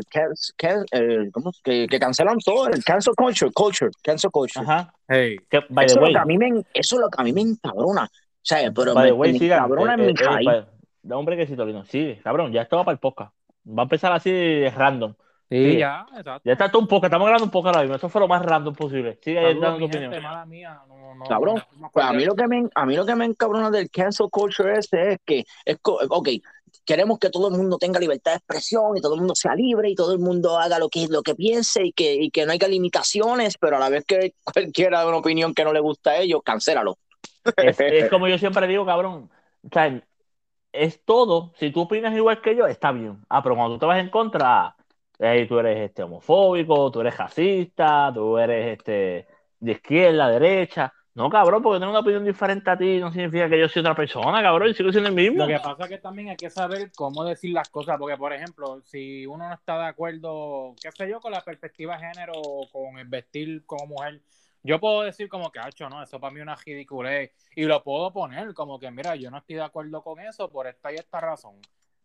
can- 0.57 0.85
el- 0.91 1.31
¿cómo? 1.31 1.51
Que, 1.63 1.87
que 1.87 1.99
cancelan 1.99 2.37
todo, 2.37 2.67
el 2.67 2.83
cancel 2.83 3.15
culture, 3.15 3.49
culture, 3.51 3.89
cancel 4.03 4.29
culture. 4.29 4.63
Ajá. 4.63 4.93
Hey. 5.07 5.37
Que, 5.49 5.61
by 5.69 5.85
Eso 5.87 5.95
the 5.95 5.95
es, 5.95 5.95
lo 5.95 6.03
way, 6.03 6.13
que 6.13 6.19
a 6.19 6.25
mí 6.25 6.37
me, 6.37 6.63
eso 6.71 6.95
es 6.97 7.01
lo 7.01 7.09
que 7.09 7.19
a 7.19 7.23
mí 7.23 7.33
me 7.33 7.41
encabrona. 7.41 8.03
O 8.03 8.43
sea, 8.43 8.71
pero 8.71 8.93
by 8.93 9.03
me, 9.05 9.09
the 9.09 9.13
way, 9.13 9.39
me 9.39 9.45
encabrona 9.45 9.91
Eh, 9.91 9.95
en 9.95 10.01
mi 10.05 10.11
eh, 10.11 10.65
Da 11.03 11.17
un 11.17 11.25
brequecito, 11.25 11.65
Lino. 11.65 11.83
Sigue, 11.85 12.19
cabrón, 12.23 12.51
ya 12.51 12.61
esto 12.63 12.77
va 12.77 12.83
para 12.83 12.93
el 12.93 12.99
podcast. 12.99 13.33
Va 13.67 13.81
a 13.81 13.83
empezar 13.83 14.11
así 14.13 14.67
random. 14.69 15.13
Sí, 15.49 15.71
Sí. 15.73 15.77
ya, 15.79 16.05
exacto. 16.15 16.41
Ya 16.45 16.53
está 16.53 16.69
todo 16.71 16.81
un 16.81 16.87
podcast, 16.87 17.09
estamos 17.09 17.25
grabando 17.25 17.45
un 17.45 17.51
podcast 17.51 17.75
ahora 17.75 17.83
mismo. 17.85 17.95
Eso 17.97 18.07
fue 18.09 18.21
lo 18.21 18.27
más 18.27 18.41
random 18.45 18.73
posible. 18.73 19.19
Sigue 19.21 19.41
Saludos, 19.41 19.61
dando 19.61 19.79
tu 19.79 19.85
opinión. 19.85 20.11
gente, 20.11 20.25
mala 20.25 20.45
mía. 20.45 20.81
No, 20.87 21.15
no, 21.15 21.25
Cabrón, 21.25 21.61
no, 21.77 21.89
Pues 21.91 22.05
a 22.05 22.13
mí 22.13 22.23
lo 22.23 22.35
que 22.35 22.47
me, 22.47 22.69
a 22.73 22.85
mí 22.85 22.95
lo 22.95 23.05
que 23.05 23.15
me 23.15 23.25
encabrona 23.25 23.69
del 23.69 23.89
cancel 23.89 24.29
culture 24.31 24.77
ese 24.77 25.13
es 25.13 25.19
que, 25.25 25.43
es, 25.65 25.77
ok, 25.83 26.29
queremos 26.85 27.19
que 27.19 27.29
todo 27.29 27.49
el 27.49 27.57
mundo 27.57 27.77
tenga 27.77 27.99
libertad 27.99 28.31
de 28.31 28.37
expresión 28.37 28.95
y 28.95 29.01
todo 29.01 29.15
el 29.15 29.19
mundo 29.19 29.35
sea 29.35 29.53
libre 29.55 29.89
y 29.89 29.95
todo 29.95 30.13
el 30.13 30.19
mundo 30.19 30.57
haga 30.57 30.79
lo 30.79 30.87
que, 30.87 31.07
lo 31.09 31.21
que 31.21 31.35
piense 31.35 31.83
y 31.85 31.91
que, 31.91 32.13
y 32.15 32.31
que 32.31 32.45
no 32.45 32.53
haya 32.53 32.67
limitaciones, 32.69 33.57
pero 33.57 33.75
a 33.75 33.79
la 33.79 33.89
vez 33.89 34.05
que 34.05 34.33
cualquiera 34.45 35.01
de 35.01 35.07
una 35.07 35.17
opinión 35.17 35.53
que 35.53 35.65
no 35.65 35.73
le 35.73 35.81
gusta 35.81 36.11
a 36.11 36.17
ellos, 36.19 36.41
cancélalo. 36.45 36.97
Es, 37.57 37.77
es 37.79 38.09
como 38.09 38.27
yo 38.29 38.37
siempre 38.37 38.67
digo, 38.67 38.85
cabrón. 38.85 39.29
O 39.63 39.69
sea, 39.71 40.01
es 40.71 41.03
todo. 41.03 41.53
Si 41.57 41.71
tú 41.71 41.81
opinas 41.81 42.13
igual 42.15 42.41
que 42.41 42.55
yo, 42.55 42.67
está 42.67 42.91
bien. 42.91 43.23
Ah, 43.29 43.41
pero 43.43 43.55
cuando 43.55 43.75
tú 43.75 43.79
te 43.79 43.85
vas 43.85 43.99
en 43.99 44.09
contra, 44.09 44.75
eh, 45.19 45.45
tú 45.47 45.59
eres 45.59 45.79
este 45.79 46.03
homofóbico, 46.03 46.91
tú 46.91 47.01
eres 47.01 47.17
racista, 47.17 48.11
tú 48.13 48.37
eres 48.37 48.77
este 48.77 49.27
de 49.59 49.71
izquierda, 49.73 50.29
derecha. 50.29 50.93
No, 51.13 51.29
cabrón, 51.29 51.61
porque 51.61 51.79
tengo 51.79 51.91
una 51.91 51.99
opinión 51.99 52.23
diferente 52.23 52.69
a 52.69 52.77
ti 52.77 52.97
no 52.97 53.11
significa 53.11 53.49
que 53.49 53.59
yo 53.59 53.67
soy 53.67 53.81
otra 53.81 53.93
persona, 53.93 54.41
cabrón, 54.41 54.69
y 54.69 54.73
sigo 54.73 54.91
siendo 54.91 55.09
el 55.09 55.15
mismo. 55.15 55.39
Lo 55.39 55.47
que 55.47 55.59
pasa 55.59 55.83
es 55.83 55.89
que 55.89 55.97
también 55.97 56.29
hay 56.29 56.37
que 56.37 56.49
saber 56.49 56.89
cómo 56.95 57.25
decir 57.25 57.51
las 57.51 57.69
cosas, 57.69 57.97
porque 57.99 58.15
por 58.15 58.31
ejemplo, 58.31 58.81
si 58.85 59.25
uno 59.25 59.49
no 59.49 59.53
está 59.53 59.77
de 59.77 59.87
acuerdo, 59.87 60.73
qué 60.81 60.89
sé 60.91 61.09
yo, 61.09 61.19
con 61.19 61.33
la 61.33 61.41
perspectiva 61.41 61.97
de 61.97 62.07
género 62.07 62.31
o 62.35 62.69
con 62.71 62.97
el 62.97 63.07
vestir 63.09 63.65
como 63.65 63.87
mujer, 63.87 64.21
yo 64.63 64.79
puedo 64.79 65.01
decir 65.01 65.27
como 65.29 65.51
que, 65.51 65.59
hacho, 65.59 65.89
no, 65.89 66.01
eso 66.03 66.19
para 66.19 66.31
mí 66.33 66.39
es 66.39 66.43
una 66.43 66.55
ridiculez, 66.55 67.31
y 67.55 67.63
lo 67.63 67.83
puedo 67.83 68.11
poner 68.11 68.53
como 68.53 68.79
que, 68.79 68.91
mira, 68.91 69.15
yo 69.15 69.31
no 69.31 69.37
estoy 69.37 69.55
de 69.57 69.63
acuerdo 69.63 70.01
con 70.03 70.19
eso 70.19 70.49
por 70.49 70.67
esta 70.67 70.91
y 70.91 70.95
esta 70.95 71.19
razón, 71.19 71.55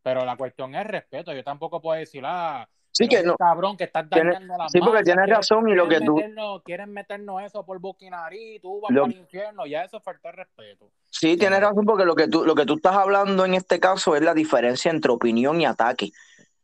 pero 0.03 0.25
la 0.25 0.37
cuestión 0.37 0.75
es 0.75 0.87
respeto, 0.87 1.33
yo 1.33 1.45
tampoco 1.45 1.81
puedo 1.81 1.99
decir, 1.99 2.23
ah, 2.27 2.69
Sí 2.93 3.09
que 3.09 3.23
no, 3.23 3.37
cabrón, 3.37 3.77
que 3.77 3.85
estás 3.85 4.09
Tiene- 4.09 4.33
dañando 4.33 4.57
la 4.57 4.71
sí, 4.71 4.79
porque 4.81 5.03
tienes 5.03 5.29
razón 5.29 5.69
y 5.69 5.75
lo 5.75 5.87
que 5.87 6.01
tú- 6.01 6.15
Meternos, 6.17 6.63
quieren 6.63 6.91
meternos 6.95 7.43
eso 7.43 7.63
por 7.63 7.79
nariz, 8.11 8.63
tú 8.63 8.81
vas 8.81 8.91
Lo- 8.91 9.03
para 9.03 9.13
el 9.13 9.21
infierno, 9.21 9.67
ya 9.67 9.83
eso 9.83 9.99
es 9.99 10.03
falta 10.03 10.33
respeto. 10.33 10.91
sí 11.11 11.37
tienes 11.37 11.61
razón 11.61 11.85
porque 11.85 12.07
lo 12.07 12.15
que 12.17 12.27
tú, 12.27 12.47
lo 12.47 12.55
que 12.55 12.65
tú 12.65 12.77
estás 12.77 12.97
hablando 12.97 13.45
en 13.45 13.53
este 13.53 13.79
caso 13.81 14.17
es 14.17 14.23
la 14.23 14.33
diferencia 14.33 14.91
entre 14.91 15.13
opinión 15.13 15.61
y 15.61 15.67
ataque. 15.67 16.11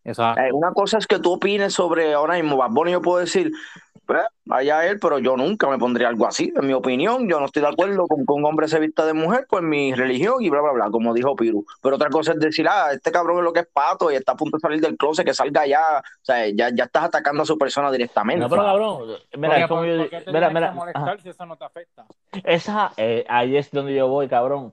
Exacto. 0.05 0.41
Eh, 0.41 0.53
una 0.53 0.73
cosa 0.73 0.99
es 0.99 1.07
que 1.07 1.19
tú 1.19 1.33
opines 1.33 1.73
sobre 1.75 2.15
ahora 2.15 2.35
mismo 2.35 2.57
Bad 2.57 2.71
Bunny, 2.71 2.93
yo 2.93 3.03
puedo 3.03 3.19
decir, 3.19 3.53
pues, 4.05 4.21
allá 4.51 4.85
él, 4.87 4.99
pero 4.99 5.21
yo 5.21 5.37
nunca 5.37 5.69
me 5.69 5.79
pondría 5.79 6.09
algo 6.09 6.27
así. 6.27 6.53
En 6.57 6.67
mi 6.67 6.73
opinión, 6.73 7.29
yo 7.29 7.39
no 7.39 7.47
estoy 7.47 7.63
de 7.63 7.69
acuerdo 7.69 8.07
con 8.09 8.27
que 8.27 8.33
un 8.33 8.45
hombre 8.45 8.67
se 8.67 8.81
vista 8.81 9.07
de 9.07 9.13
mujer, 9.13 9.47
pues 9.49 9.63
mi 9.63 9.95
religión 9.95 10.43
y 10.43 10.51
bla, 10.51 10.61
bla, 10.61 10.73
bla, 10.73 10.91
como 10.91 11.15
dijo 11.15 11.37
Piru. 11.37 11.65
Pero 11.81 11.95
otra 11.97 12.11
cosa 12.11 12.33
es 12.33 12.41
decir, 12.41 12.67
ah, 12.69 12.89
este 12.93 13.13
cabrón 13.13 13.39
es 13.39 13.45
lo 13.45 13.53
que 13.53 13.61
es 13.61 13.69
pato 13.73 14.11
y 14.11 14.17
está 14.17 14.33
a 14.33 14.37
punto 14.37 14.57
de 14.57 14.61
salir 14.61 14.81
del 14.81 14.97
closet, 14.97 15.25
que 15.25 15.33
salga 15.35 15.67
ya. 15.69 16.01
O 16.01 16.25
sea, 16.25 16.49
ya, 16.49 16.71
ya 16.75 16.85
estás 16.85 17.05
atacando 17.05 17.45
a 17.45 17.47
su 17.47 17.57
persona 17.57 17.93
directamente. 17.93 18.41
No, 18.43 18.51
pero 18.51 18.63
cabrón, 18.65 19.03
mira, 19.39 19.59
es 19.61 19.69
como 19.69 19.83
¿Por, 19.83 19.89
yo- 19.89 19.99
por 19.99 20.11
qué 20.11 20.21
te 20.21 20.33
mira, 20.33 20.49
tienes 20.49 20.55
mira, 20.55 20.69
que 20.71 20.75
molestar 20.77 21.03
ajá. 21.09 21.17
si 21.23 21.29
eso 21.29 21.47
no 21.47 21.57
te 21.57 21.65
afecta? 21.65 22.05
Esa, 22.43 22.93
eh, 22.97 23.25
ahí 23.29 23.57
es 23.57 23.71
donde 23.71 23.95
yo 23.95 24.09
voy, 24.09 24.27
cabrón. 24.29 24.73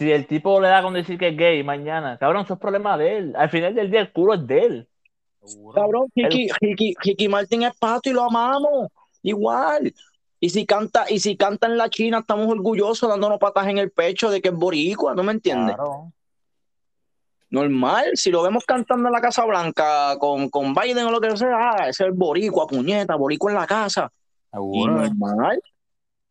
Si 0.00 0.10
el 0.10 0.26
tipo 0.26 0.58
le 0.62 0.68
da 0.68 0.82
con 0.82 0.94
decir 0.94 1.18
que 1.18 1.28
es 1.28 1.36
gay 1.36 1.62
mañana, 1.62 2.16
cabrón, 2.16 2.44
eso 2.44 2.54
es 2.54 2.58
problema 2.58 2.96
de 2.96 3.18
él. 3.18 3.34
Al 3.36 3.50
final 3.50 3.74
del 3.74 3.90
día, 3.90 4.00
el 4.00 4.10
culo 4.10 4.32
es 4.32 4.46
de 4.46 4.58
él. 4.60 4.88
Cabrón, 5.74 6.06
Ricky, 6.16 6.48
Ricky, 6.58 6.94
Ricky 6.98 7.28
Martin 7.28 7.64
es 7.64 7.76
pato 7.78 8.08
y 8.08 8.14
lo 8.14 8.24
amamos. 8.24 8.88
Igual. 9.22 9.92
Y 10.40 10.48
si 10.48 10.64
canta, 10.64 11.04
y 11.06 11.20
si 11.20 11.36
canta 11.36 11.66
en 11.66 11.76
la 11.76 11.90
China, 11.90 12.20
estamos 12.20 12.48
orgullosos 12.48 13.10
dándonos 13.10 13.38
patas 13.38 13.66
en 13.66 13.76
el 13.76 13.90
pecho 13.90 14.30
de 14.30 14.40
que 14.40 14.48
es 14.48 14.54
boricua, 14.54 15.14
¿no 15.14 15.22
me 15.22 15.32
entiendes? 15.32 15.76
Claro. 15.76 16.10
Normal, 17.50 18.12
si 18.14 18.30
lo 18.30 18.42
vemos 18.42 18.64
cantando 18.64 19.06
en 19.06 19.12
la 19.12 19.20
Casa 19.20 19.44
Blanca 19.44 20.16
con, 20.18 20.48
con 20.48 20.72
Biden 20.72 21.04
o 21.04 21.10
lo 21.10 21.20
que 21.20 21.36
sea, 21.36 21.72
ah, 21.72 21.88
ese 21.90 22.04
es 22.04 22.08
el 22.08 22.12
boricua, 22.12 22.66
puñeta, 22.66 23.16
boricua 23.16 23.50
en 23.50 23.58
la 23.58 23.66
casa. 23.66 24.10
Y 24.72 24.86
normal. 24.86 25.60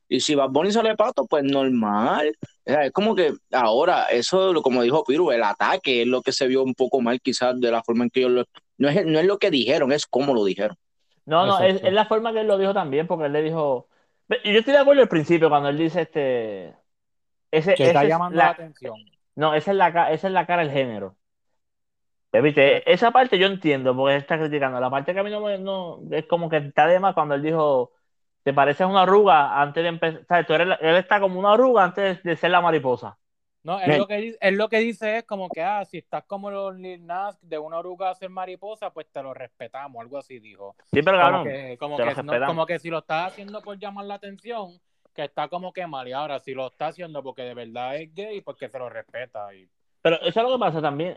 Y 0.07 0.19
si 0.19 0.33
Bad 0.33 0.49
Bunny 0.49 0.71
sale 0.71 0.95
pato, 0.95 1.27
pues 1.27 1.43
normal. 1.43 2.35
O 2.69 2.71
sea, 2.71 2.85
es 2.85 2.91
como 2.91 3.15
que 3.15 3.33
ahora, 3.51 4.05
eso, 4.05 4.53
como 4.61 4.83
dijo 4.83 5.03
Piru, 5.03 5.31
el 5.31 5.43
ataque 5.43 6.01
es 6.03 6.07
lo 6.07 6.21
que 6.21 6.31
se 6.31 6.47
vio 6.47 6.63
un 6.63 6.75
poco 6.75 7.01
mal 7.01 7.19
quizás 7.21 7.59
de 7.59 7.71
la 7.71 7.83
forma 7.83 8.03
en 8.03 8.09
que 8.11 8.19
ellos 8.21 8.31
lo... 8.31 8.45
No 8.77 8.89
es, 8.89 9.05
no 9.05 9.19
es 9.19 9.25
lo 9.25 9.39
que 9.39 9.49
dijeron, 9.51 9.91
es 9.91 10.05
cómo 10.05 10.33
lo 10.33 10.45
dijeron. 10.45 10.77
No, 11.25 11.45
no, 11.45 11.59
es, 11.61 11.81
es 11.83 11.93
la 11.93 12.05
forma 12.05 12.33
que 12.33 12.41
él 12.41 12.47
lo 12.47 12.57
dijo 12.57 12.73
también, 12.73 13.05
porque 13.07 13.25
él 13.25 13.33
le 13.33 13.43
dijo. 13.43 13.87
Y 14.43 14.53
yo 14.53 14.59
estoy 14.59 14.73
de 14.73 14.79
acuerdo 14.79 15.01
al 15.01 15.09
principio 15.09 15.49
cuando 15.49 15.69
él 15.69 15.77
dice 15.77 16.01
este. 16.01 16.75
Ese, 17.51 17.73
Que 17.75 17.87
está 17.87 17.99
ese 17.99 18.05
es 18.05 18.09
llamando 18.09 18.37
la- 18.37 18.45
la 18.45 18.51
atención. 18.51 18.95
No, 19.35 19.53
esa 19.55 19.71
es 19.71 19.77
la, 19.77 20.11
esa 20.11 20.27
es 20.27 20.33
la 20.33 20.45
cara 20.47 20.63
del 20.63 20.71
género. 20.71 21.17
Viste, 22.31 22.91
esa 22.91 23.11
parte 23.11 23.39
yo 23.39 23.47
entiendo, 23.47 23.95
porque 23.95 24.15
él 24.15 24.21
está 24.21 24.37
criticando. 24.37 24.79
La 24.79 24.89
parte 24.89 25.13
que 25.13 25.19
a 25.19 25.23
mí 25.23 25.31
no 25.31 25.41
me. 25.41 25.57
No, 25.57 25.99
es 26.11 26.25
como 26.27 26.49
que 26.49 26.57
está 26.57 26.85
de 26.87 26.99
más 26.99 27.13
cuando 27.15 27.35
él 27.35 27.41
dijo. 27.41 27.91
Te 28.49 28.53
pareces 28.55 28.87
una 28.87 29.03
arruga 29.03 29.61
antes 29.61 29.83
de 29.83 29.89
empezar. 29.89 30.43
Tú 30.47 30.53
eres 30.53 30.65
la- 30.65 30.75
él 30.81 30.95
está 30.95 31.19
como 31.19 31.39
una 31.39 31.53
arruga 31.53 31.83
antes 31.83 32.23
de 32.23 32.35
ser 32.35 32.49
la 32.49 32.61
mariposa. 32.61 33.15
No, 33.61 33.79
él 33.79 33.95
lo, 33.99 34.07
que, 34.07 34.35
él 34.41 34.55
lo 34.55 34.69
que 34.69 34.79
dice 34.79 35.17
es 35.17 35.23
como 35.25 35.49
que, 35.49 35.61
ah, 35.61 35.85
si 35.85 35.99
estás 35.99 36.23
como 36.23 36.49
los 36.49 36.75
Lil 36.75 37.05
Nas 37.05 37.37
de 37.47 37.59
una 37.59 37.77
oruga 37.77 38.09
a 38.09 38.15
ser 38.15 38.31
mariposa, 38.31 38.89
pues 38.89 39.05
te 39.11 39.21
lo 39.21 39.35
respetamos, 39.35 40.01
algo 40.01 40.17
así 40.17 40.39
dijo. 40.39 40.75
Sí, 40.91 41.03
pero 41.03 41.21
Como 41.23 41.43
que, 41.43 41.77
como, 41.77 41.97
que, 41.97 42.23
no- 42.23 42.45
como 42.47 42.65
que 42.65 42.79
si 42.79 42.89
lo 42.89 42.97
estás 42.97 43.33
haciendo 43.33 43.61
por 43.61 43.77
llamar 43.77 44.05
la 44.05 44.15
atención, 44.15 44.81
que 45.13 45.25
está 45.25 45.47
como 45.47 45.71
que 45.71 45.85
mal. 45.85 46.07
Y 46.07 46.13
ahora, 46.13 46.39
si 46.39 46.55
lo 46.55 46.65
está 46.69 46.87
haciendo 46.87 47.21
porque 47.21 47.43
de 47.43 47.53
verdad 47.53 47.97
es 47.97 48.11
gay, 48.15 48.41
pues 48.41 48.57
que 48.57 48.67
se 48.67 48.79
lo 48.79 48.89
respeta. 48.89 49.53
Y, 49.53 49.69
Pero 50.01 50.15
eso 50.21 50.39
es 50.39 50.45
lo 50.45 50.53
que 50.53 50.59
pasa 50.59 50.81
también. 50.81 51.15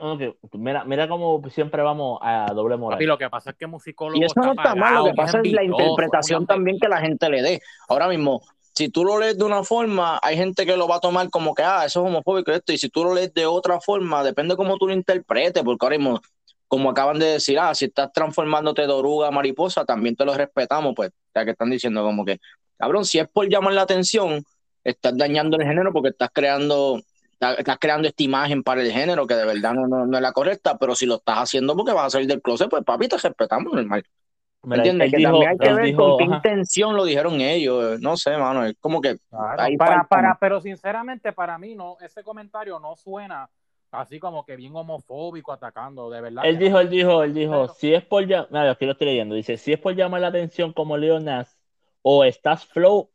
mira, 0.54 0.84
mira 0.84 1.08
cómo 1.08 1.40
siempre 1.50 1.82
vamos 1.82 2.18
a 2.20 2.52
doble 2.52 2.76
moral. 2.76 2.96
papi, 2.96 3.06
lo 3.06 3.18
que 3.18 3.30
pasa 3.30 3.50
es 3.50 3.56
que 3.56 3.66
musicólogo 3.66 4.20
Y 4.20 4.24
eso 4.24 4.34
no 4.36 4.52
está 4.52 4.74
mal, 4.74 4.96
lo 4.96 5.04
que 5.04 5.14
pasa 5.14 5.40
es 5.42 5.52
la 5.52 5.62
interpretación 5.62 6.46
también 6.46 6.78
que 6.80 6.88
la 6.88 7.00
gente 7.00 7.30
le 7.30 7.42
dé. 7.42 7.60
Ahora 7.88 8.08
mismo, 8.08 8.42
si 8.74 8.88
tú 8.88 9.04
lo 9.04 9.18
lees 9.18 9.38
de 9.38 9.44
una 9.44 9.62
forma, 9.64 10.18
hay 10.22 10.36
gente 10.36 10.64
que 10.64 10.76
lo 10.76 10.88
va 10.88 10.96
a 10.96 11.00
tomar 11.00 11.28
como 11.30 11.54
que, 11.54 11.62
ah, 11.62 11.84
eso 11.84 12.00
es 12.00 12.06
homofóbico 12.08 12.50
esto, 12.52 12.72
y 12.72 12.78
si 12.78 12.88
tú 12.88 13.04
lo 13.04 13.14
lees 13.14 13.32
de 13.34 13.46
otra 13.46 13.80
forma, 13.80 14.24
depende 14.24 14.56
cómo 14.56 14.78
tú 14.78 14.88
lo 14.88 14.94
interpretes, 14.94 15.62
porque 15.62 15.84
ahora 15.84 15.98
mismo, 15.98 16.20
como 16.68 16.90
acaban 16.90 17.18
de 17.18 17.26
decir, 17.26 17.58
ah, 17.58 17.74
si 17.74 17.84
estás 17.84 18.12
transformándote 18.12 18.82
de 18.82 18.92
oruga 18.92 19.28
a 19.28 19.30
mariposa, 19.30 19.84
también 19.84 20.16
te 20.16 20.24
lo 20.24 20.34
respetamos, 20.34 20.94
pues, 20.96 21.10
ya 21.34 21.44
que 21.44 21.50
están 21.50 21.70
diciendo 21.70 22.02
como 22.02 22.24
que, 22.24 22.38
cabrón, 22.78 23.04
si 23.04 23.18
es 23.18 23.28
por 23.28 23.46
llamar 23.48 23.74
la 23.74 23.82
atención, 23.82 24.42
estás 24.82 25.16
dañando 25.16 25.58
el 25.58 25.66
género 25.66 25.92
porque 25.92 26.08
estás 26.08 26.30
creando, 26.32 27.00
estás, 27.50 27.78
creando 27.78 28.08
esta 28.08 28.22
imagen 28.22 28.62
para 28.62 28.82
el 28.82 28.90
género 28.92 29.26
que 29.26 29.34
de 29.34 29.44
verdad 29.44 29.74
no, 29.74 29.86
no, 29.86 30.06
no 30.06 30.16
es 30.16 30.22
la 30.22 30.32
correcta, 30.32 30.78
pero 30.78 30.94
si 30.94 31.06
lo 31.06 31.16
estás 31.16 31.38
haciendo 31.38 31.76
porque 31.76 31.92
vas 31.92 32.06
a 32.06 32.10
salir 32.10 32.28
del 32.28 32.40
closet, 32.42 32.68
pues 32.70 32.84
papi, 32.84 33.08
te 33.08 33.16
respetamos, 33.18 33.72
normal. 33.72 34.04
¿Me 34.64 34.76
Mira, 34.76 34.76
entiendes? 34.76 35.10
Que 35.10 35.16
dijo- 35.16 35.30
también 35.32 35.50
hay 35.50 35.58
que 35.58 35.72
ver 35.74 35.86
dijo, 35.86 35.96
con 35.96 36.18
qué 36.18 36.24
ajá. 36.24 36.36
intención 36.36 36.96
lo 36.96 37.04
dijeron 37.04 37.40
ellos. 37.40 38.00
No 38.00 38.16
sé, 38.16 38.36
mano. 38.36 38.64
Es 38.64 38.76
como 38.80 39.00
que 39.00 39.18
Claro, 39.28 39.62
ahí 39.62 39.76
para, 39.76 40.04
para, 40.04 40.28
¿no? 40.30 40.36
pero 40.40 40.60
sinceramente 40.60 41.32
para 41.32 41.58
mí 41.58 41.74
no, 41.74 41.96
ese 42.00 42.22
comentario 42.22 42.78
no 42.78 42.94
suena 42.94 43.48
así 43.90 44.18
como 44.20 44.44
que 44.44 44.56
bien 44.56 44.74
homofóbico 44.74 45.52
atacando, 45.52 46.08
de 46.10 46.20
verdad. 46.20 46.44
Él 46.46 46.58
dijo, 46.58 46.78
él 46.78 46.88
dijo, 46.90 47.22
él 47.24 47.34
dijo, 47.34 47.50
Pero- 47.62 47.74
si 47.74 47.92
es 47.92 48.04
por 48.04 48.24
llamar, 48.26 48.68
aquí 48.68 48.86
lo 48.86 48.92
estoy 48.92 49.08
leyendo, 49.08 49.34
dice, 49.34 49.56
si 49.58 49.72
es 49.72 49.78
por 49.80 49.94
llamar 49.94 50.20
la 50.20 50.28
atención 50.28 50.72
como 50.72 50.96
Leo 50.96 51.20
Nas, 51.20 51.58
o 52.02 52.24
estás 52.24 52.64
flow, 52.64 53.10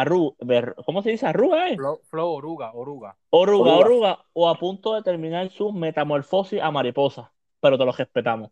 arru, 0.00 0.36
¿cómo 0.84 1.02
se 1.02 1.10
dice? 1.10 1.26
Arruga, 1.26 1.68
eh? 1.70 1.76
Flow, 1.76 2.30
oruga, 2.32 2.72
oruga. 2.72 3.16
Oruga, 3.30 3.72
Oruga. 3.72 3.86
oruga, 3.86 4.24
o 4.32 4.48
a 4.48 4.58
punto 4.58 4.94
de 4.94 5.02
terminar 5.02 5.50
su 5.50 5.72
metamorfosis 5.72 6.60
a 6.60 6.70
mariposa, 6.70 7.32
pero 7.60 7.76
te 7.78 7.84
lo 7.84 7.92
respetamos. 7.92 8.50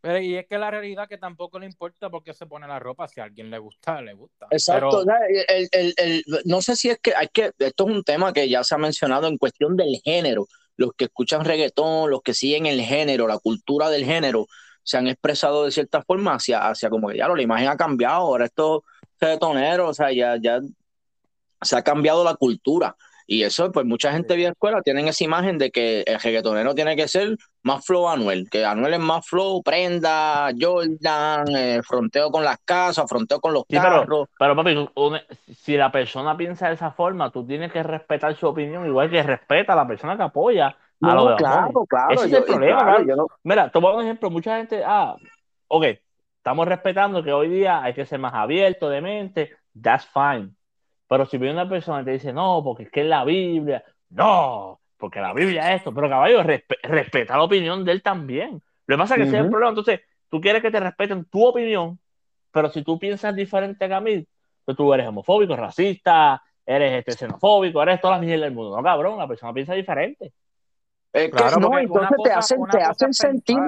Pero 0.00 0.18
y 0.18 0.34
es 0.34 0.46
que 0.48 0.58
la 0.58 0.68
realidad 0.70 1.08
que 1.08 1.16
tampoco 1.16 1.60
le 1.60 1.66
importa 1.66 2.10
porque 2.10 2.34
se 2.34 2.46
pone 2.46 2.66
la 2.66 2.80
ropa, 2.80 3.06
si 3.06 3.20
a 3.20 3.24
alguien 3.24 3.50
le 3.50 3.58
gusta, 3.58 4.02
le 4.02 4.14
gusta. 4.14 4.48
Exacto. 4.50 5.04
Pero- 5.04 5.16
el- 5.48 5.68
el- 5.70 5.94
el- 5.96 6.24
no 6.44 6.60
sé 6.60 6.74
si 6.74 6.90
es 6.90 6.98
que 6.98 7.14
hay 7.14 7.28
que. 7.32 7.52
Esto 7.56 7.88
es 7.88 7.94
un 7.96 8.02
tema 8.02 8.32
que 8.32 8.48
ya 8.48 8.64
se 8.64 8.74
ha 8.74 8.78
mencionado 8.78 9.28
en 9.28 9.38
cuestión 9.38 9.76
del 9.76 10.00
género. 10.04 10.48
Los 10.76 10.90
que 10.96 11.04
escuchan 11.04 11.44
reggaetón, 11.44 12.10
los 12.10 12.20
que 12.22 12.34
siguen 12.34 12.66
el 12.66 12.80
género, 12.80 13.28
la 13.28 13.38
cultura 13.38 13.90
del 13.90 14.04
género, 14.04 14.46
se 14.82 14.98
han 14.98 15.06
expresado 15.08 15.64
de 15.64 15.70
cierta 15.70 16.02
forma 16.02 16.34
hacia, 16.34 16.68
hacia 16.68 16.90
como 16.90 17.08
que 17.08 17.18
ya 17.18 17.28
lo, 17.28 17.36
la 17.36 17.42
imagen 17.42 17.68
ha 17.68 17.76
cambiado. 17.76 18.14
Ahora 18.16 18.44
estos 18.46 18.80
reggaetoneros, 19.20 19.90
o 19.90 19.94
sea, 19.94 20.12
ya, 20.12 20.36
ya 20.40 20.60
se 21.60 21.76
ha 21.76 21.82
cambiado 21.82 22.24
la 22.24 22.34
cultura. 22.34 22.96
Y 23.24 23.44
eso, 23.44 23.70
pues 23.70 23.86
mucha 23.86 24.12
gente 24.12 24.34
vía 24.34 24.50
escuela 24.50 24.82
tienen 24.82 25.06
esa 25.06 25.22
imagen 25.24 25.56
de 25.56 25.70
que 25.70 26.02
el 26.06 26.18
reggaetonero 26.20 26.74
tiene 26.74 26.96
que 26.96 27.06
ser 27.06 27.36
más 27.62 27.86
flow 27.86 28.08
Anuel, 28.08 28.50
que 28.50 28.64
Anuel 28.64 28.94
es 28.94 29.00
más 29.00 29.24
flow, 29.26 29.62
prenda, 29.62 30.50
Jordan, 30.60 31.44
eh, 31.56 31.80
fronteo 31.84 32.30
con 32.30 32.42
las 32.44 32.58
casas, 32.64 33.06
fronteo 33.08 33.40
con 33.40 33.54
los 33.54 33.62
Sí, 33.70 33.76
carros. 33.76 34.04
pero, 34.04 34.28
pero 34.38 34.56
papi, 34.56 34.90
si 35.54 35.76
la 35.76 35.92
persona 35.92 36.36
piensa 36.36 36.68
de 36.68 36.74
esa 36.74 36.90
forma, 36.90 37.30
tú 37.30 37.46
tienes 37.46 37.72
que 37.72 37.82
respetar 37.84 38.34
su 38.36 38.48
opinión, 38.48 38.84
igual 38.86 39.08
que 39.08 39.22
respeta 39.22 39.72
a 39.74 39.76
la 39.76 39.86
persona 39.86 40.16
que 40.16 40.24
apoya 40.24 40.76
a 41.02 41.14
No, 41.14 41.24
lo 41.24 41.30
de 41.30 41.36
claro, 41.36 41.86
claro. 41.86 42.12
Ese 42.14 42.24
es 42.26 42.30
yo- 42.30 42.38
el 42.38 42.44
problema, 42.44 42.82
claro, 42.84 43.04
yo 43.04 43.16
no- 43.16 43.26
Mira, 43.44 43.70
te 43.70 43.78
voy 43.78 43.88
a 43.88 43.90
dar 43.90 43.98
un 44.00 44.04
ejemplo. 44.06 44.30
Mucha 44.30 44.56
gente, 44.56 44.82
ah, 44.84 45.16
ok, 45.68 45.84
estamos 46.38 46.68
respetando 46.68 47.22
que 47.22 47.32
hoy 47.32 47.48
día 47.48 47.82
hay 47.82 47.94
que 47.94 48.06
ser 48.06 48.18
más 48.18 48.34
abierto 48.34 48.88
de 48.88 49.00
mente, 49.00 49.56
that's 49.80 50.06
fine. 50.06 50.50
Pero 51.08 51.26
si 51.26 51.38
viene 51.38 51.54
una 51.54 51.68
persona 51.68 52.02
y 52.02 52.04
te 52.04 52.10
dice, 52.12 52.32
no, 52.32 52.62
porque 52.64 52.84
es 52.84 52.90
que 52.90 53.00
es 53.02 53.06
la 53.06 53.24
Biblia, 53.24 53.84
no, 54.10 54.80
porque 54.96 55.20
la 55.20 55.32
Biblia 55.34 55.70
es 55.72 55.76
esto, 55.80 55.92
pero 55.92 56.08
caballo, 56.08 56.42
respe- 56.42 56.78
respeta 56.82 57.36
la 57.36 57.42
opinión 57.44 57.84
de 57.84 57.92
él 57.92 58.02
también. 58.02 58.62
Lo 58.86 58.96
que 58.96 59.00
pasa 59.00 59.14
es 59.14 59.18
que 59.18 59.24
ese 59.24 59.36
es 59.38 59.44
el 59.44 59.50
problema. 59.50 59.70
Entonces, 59.70 60.00
tú 60.30 60.40
quieres 60.40 60.62
que 60.62 60.70
te 60.70 60.80
respeten 60.80 61.24
tu 61.26 61.44
opinión, 61.44 61.98
pero 62.50 62.70
si 62.70 62.82
tú 62.82 62.98
piensas 62.98 63.34
diferente 63.34 63.84
a 63.92 64.00
mí, 64.00 64.26
pues 64.64 64.76
tú 64.76 64.92
eres 64.94 65.06
homofóbico, 65.08 65.56
racista, 65.56 66.42
eres 66.64 66.92
este, 67.04 67.12
xenofóbico, 67.12 67.82
eres 67.82 68.00
toda 68.00 68.14
la 68.16 68.22
mierda 68.22 68.44
del 68.44 68.54
mundo. 68.54 68.76
No, 68.76 68.82
cabrón, 68.82 69.18
la 69.18 69.26
persona 69.26 69.52
piensa 69.52 69.74
diferente. 69.74 70.32
Es 71.12 71.24
que 71.24 71.30
Claro, 71.30 71.60
no, 71.60 71.78
entonces 71.78 72.16
te 72.24 72.32
hacen, 72.32 72.62
te 72.70 72.82
hacen 72.82 73.12
sentir. 73.12 73.58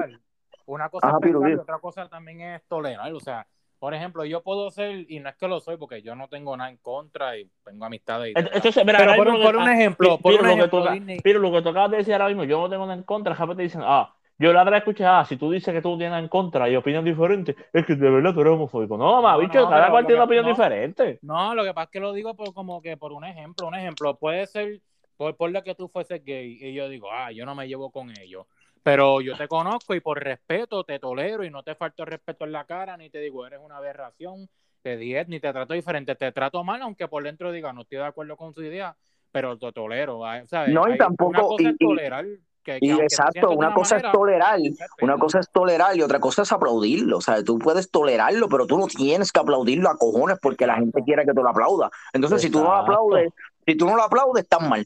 Una 0.65 0.89
cosa 0.89 1.07
Ajá, 1.07 1.17
es 1.17 1.21
pensar 1.31 1.49
y 1.51 1.53
otra 1.55 1.79
cosa 1.79 2.09
también 2.09 2.41
es 2.41 2.63
tolerar. 2.67 3.13
O 3.13 3.19
sea, 3.19 3.45
por 3.77 3.93
ejemplo, 3.93 4.25
yo 4.25 4.41
puedo 4.41 4.71
ser, 4.71 5.05
y 5.11 5.19
no 5.19 5.29
es 5.29 5.35
que 5.35 5.47
lo 5.47 5.59
soy, 5.59 5.77
porque 5.77 6.01
yo 6.01 6.15
no 6.15 6.27
tengo 6.27 6.57
nada 6.57 6.71
en 6.71 6.77
contra 6.77 7.37
y 7.37 7.47
tengo 7.63 7.85
amistades. 7.85 8.31
y 8.31 8.33
verdad. 8.33 8.51
Entonces, 8.55 8.83
mira, 8.83 8.97
Pero 8.97 9.15
por, 9.15 9.41
por 9.43 9.55
un 9.57 9.67
ah, 9.67 9.73
ejemplo, 9.73 10.17
Pi- 10.17 10.23
por 10.23 10.31
Piro, 10.31 10.43
un 10.43 10.49
lo 10.49 10.55
que 10.55 10.59
ejemplo, 10.61 10.83
tú- 10.83 10.89
Disney- 10.89 11.19
Pero 11.23 11.39
lo 11.39 11.51
que 11.51 11.61
tú 11.61 11.69
acabas 11.69 11.91
de 11.91 11.97
decir 11.97 12.13
ahora 12.13 12.27
mismo, 12.29 12.43
yo 12.45 12.59
no 12.61 12.69
tengo 12.69 12.85
nada 12.85 12.97
en 12.97 13.03
contra. 13.03 13.35
Rápido 13.35 13.57
te 13.57 13.61
dicen, 13.63 13.81
ah, 13.83 14.11
yo 14.39 14.51
la 14.51 14.61
otra 14.63 14.71
vez 14.71 14.79
escuché, 14.79 15.05
ah, 15.05 15.23
si 15.23 15.37
tú 15.37 15.51
dices 15.51 15.71
que 15.71 15.81
tú 15.83 15.89
tienes 15.97 16.09
nada 16.09 16.19
en 16.23 16.29
contra 16.29 16.67
y 16.67 16.75
opinión 16.75 17.05
diferente, 17.05 17.55
es 17.71 17.85
que 17.85 17.95
de 17.95 18.09
verdad 18.09 18.33
tú 18.33 18.41
eres 18.41 18.53
homofóbico. 18.53 18.97
No, 18.97 19.21
mamá, 19.21 19.33
No, 19.33 19.37
bicho, 19.39 19.61
no, 19.61 19.69
cada 19.69 19.91
cual 19.91 20.05
tiene 20.07 20.15
una 20.15 20.25
opinión 20.25 20.45
no. 20.45 20.51
diferente. 20.51 21.19
No, 21.21 21.53
lo 21.53 21.63
que 21.63 21.73
pasa 21.75 21.85
es 21.85 21.89
que 21.91 21.99
lo 21.99 22.11
digo 22.11 22.35
por 22.35 22.53
como 22.55 22.81
que 22.81 22.97
por 22.97 23.13
un 23.13 23.23
ejemplo. 23.23 23.67
Un 23.67 23.75
ejemplo 23.75 24.17
puede 24.17 24.47
ser 24.47 24.81
por, 25.17 25.35
por 25.35 25.51
lo 25.51 25.63
que 25.63 25.75
tú 25.75 25.87
fueses 25.87 26.23
gay 26.23 26.57
y 26.61 26.73
yo 26.73 26.89
digo, 26.89 27.11
ah, 27.11 27.31
yo 27.31 27.45
no 27.45 27.55
me 27.55 27.67
llevo 27.67 27.91
con 27.91 28.09
ellos. 28.19 28.45
Pero 28.83 29.19
yo 29.21 29.35
te 29.35 29.47
conozco 29.47 29.95
y 29.95 29.99
por 29.99 30.23
respeto 30.23 30.83
te 30.83 30.99
tolero 30.99 31.43
y 31.43 31.49
no 31.49 31.63
te 31.63 31.73
falto 31.73 32.03
el 32.03 32.07
respeto 32.07 32.45
en 32.45 32.51
la 32.51 32.65
cara, 32.65 32.95
ni 32.97 33.09
te 33.09 33.19
digo, 33.19 33.45
eres 33.47 33.59
una 33.63 33.77
aberración, 33.77 34.47
te 34.83 34.95
diez, 34.97 35.27
ni 35.27 35.39
te 35.39 35.51
trato 35.51 35.73
diferente. 35.73 36.13
Te 36.15 36.31
trato 36.31 36.63
mal, 36.63 36.81
aunque 36.83 37.07
por 37.07 37.23
dentro 37.23 37.51
diga, 37.51 37.73
no 37.73 37.81
estoy 37.81 37.97
de 37.97 38.03
acuerdo 38.05 38.37
con 38.37 38.53
su 38.53 38.61
idea, 38.61 38.95
pero 39.31 39.57
te 39.57 39.71
tolero. 39.71 40.21
¿sabes? 40.45 40.71
No, 40.71 40.87
y 40.87 40.91
Hay- 40.91 40.97
tampoco- 40.99 41.29
Una 41.31 41.41
cosa 41.41 41.63
y- 41.63 41.65
es 41.67 41.73
y- 41.79 41.85
tolerar. 41.85 42.25
Que, 42.63 42.79
que 42.79 42.79
Y 42.81 42.89
aunque 42.89 43.05
te 43.07 43.13
exacto, 43.13 43.49
una 43.51 43.73
cosa 43.75 43.95
manera, 43.95 44.09
es 44.09 44.13
tolerar, 44.13 44.59
una 45.01 45.17
cosa 45.19 45.39
es 45.39 45.51
tolerar 45.51 45.95
y 45.95 46.01
otra 46.01 46.19
cosa 46.19 46.41
es 46.41 46.51
aplaudirlo. 46.51 47.17
O 47.17 47.21
sea, 47.21 47.43
tú 47.43 47.59
puedes 47.59 47.91
tolerarlo, 47.91 48.49
pero 48.49 48.65
tú 48.65 48.77
no 48.79 48.87
tienes 48.87 49.31
que 49.31 49.39
aplaudirlo 49.39 49.87
a 49.89 49.97
cojones 49.97 50.39
porque 50.41 50.65
la 50.65 50.75
gente 50.75 51.03
quiere 51.03 51.25
que 51.25 51.33
tú 51.33 51.43
lo 51.43 51.49
aplaudas. 51.49 51.91
Entonces, 52.11 52.41
si 52.41 52.49
tú 52.49 52.59
no 52.59 52.65
lo 52.65 52.75
aplaudes, 52.77 53.31
si 53.67 53.75
tú 53.77 53.85
no 53.85 53.95
lo 53.95 54.01
aplaudes, 54.03 54.43
estás 54.43 54.67
mal. 54.67 54.83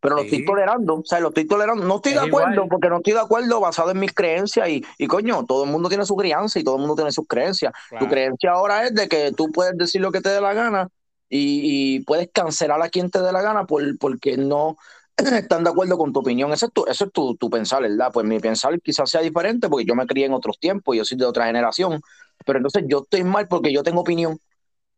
Pero 0.00 0.16
lo 0.16 0.22
estoy 0.22 0.44
tolerando, 0.44 0.94
o 0.96 1.04
sea, 1.04 1.20
lo 1.20 1.28
estoy 1.28 1.46
tolerando. 1.46 1.84
No 1.84 1.96
estoy 1.96 2.12
Es 2.12 2.20
de 2.20 2.26
acuerdo 2.26 2.52
igual. 2.52 2.68
porque 2.70 2.88
no 2.88 2.96
estoy 2.96 3.12
de 3.12 3.20
acuerdo 3.20 3.60
basado 3.60 3.90
en 3.90 3.98
mis 4.00 4.12
creencias 4.14 4.68
y, 4.68 4.82
y 4.98 5.06
coño, 5.06 5.44
todo 5.44 5.64
el 5.64 5.70
mundo 5.70 5.88
tiene 5.88 6.06
su 6.06 6.16
crianza 6.16 6.58
y 6.58 6.64
todo 6.64 6.76
el 6.76 6.80
mundo 6.80 6.94
tiene 6.96 7.12
sus 7.12 7.26
creencias. 7.26 7.72
Tu 7.98 8.08
creencia 8.08 8.52
ahora 8.52 8.86
es 8.86 8.94
de 8.94 9.08
que 9.08 9.32
tú 9.32 9.50
puedes 9.52 9.76
decir 9.76 10.00
lo 10.00 10.10
que 10.10 10.20
te 10.20 10.30
dé 10.30 10.40
la 10.40 10.54
gana 10.54 10.88
y, 11.28 11.96
y 11.96 12.00
puedes 12.00 12.28
cancelar 12.32 12.80
a 12.82 12.88
quien 12.88 13.10
te 13.10 13.20
dé 13.20 13.30
la 13.32 13.42
gana 13.42 13.66
por, 13.66 13.82
porque 13.98 14.36
no 14.36 14.76
están 15.16 15.64
de 15.64 15.70
acuerdo 15.70 15.98
con 15.98 16.12
tu 16.12 16.20
opinión. 16.20 16.52
Eso 16.52 16.66
es 16.66 16.72
tu, 16.72 16.86
eso 16.86 17.04
es 17.04 17.12
tu, 17.12 17.36
tu 17.36 17.50
pensar, 17.50 17.82
¿verdad? 17.82 18.10
Pues 18.12 18.26
mi 18.26 18.38
pensar 18.40 18.80
quizás 18.80 19.10
sea 19.10 19.20
diferente 19.20 19.68
porque 19.68 19.84
yo 19.84 19.94
me 19.94 20.06
crié 20.06 20.26
en 20.26 20.32
otros 20.32 20.58
tiempos, 20.58 20.96
yo 20.96 21.04
soy 21.04 21.18
de 21.18 21.26
otra 21.26 21.46
generación, 21.46 22.00
pero 22.46 22.58
entonces 22.58 22.84
yo 22.88 23.00
estoy 23.02 23.22
mal 23.24 23.48
porque 23.48 23.72
yo 23.72 23.82
tengo 23.82 24.00
opinión 24.00 24.38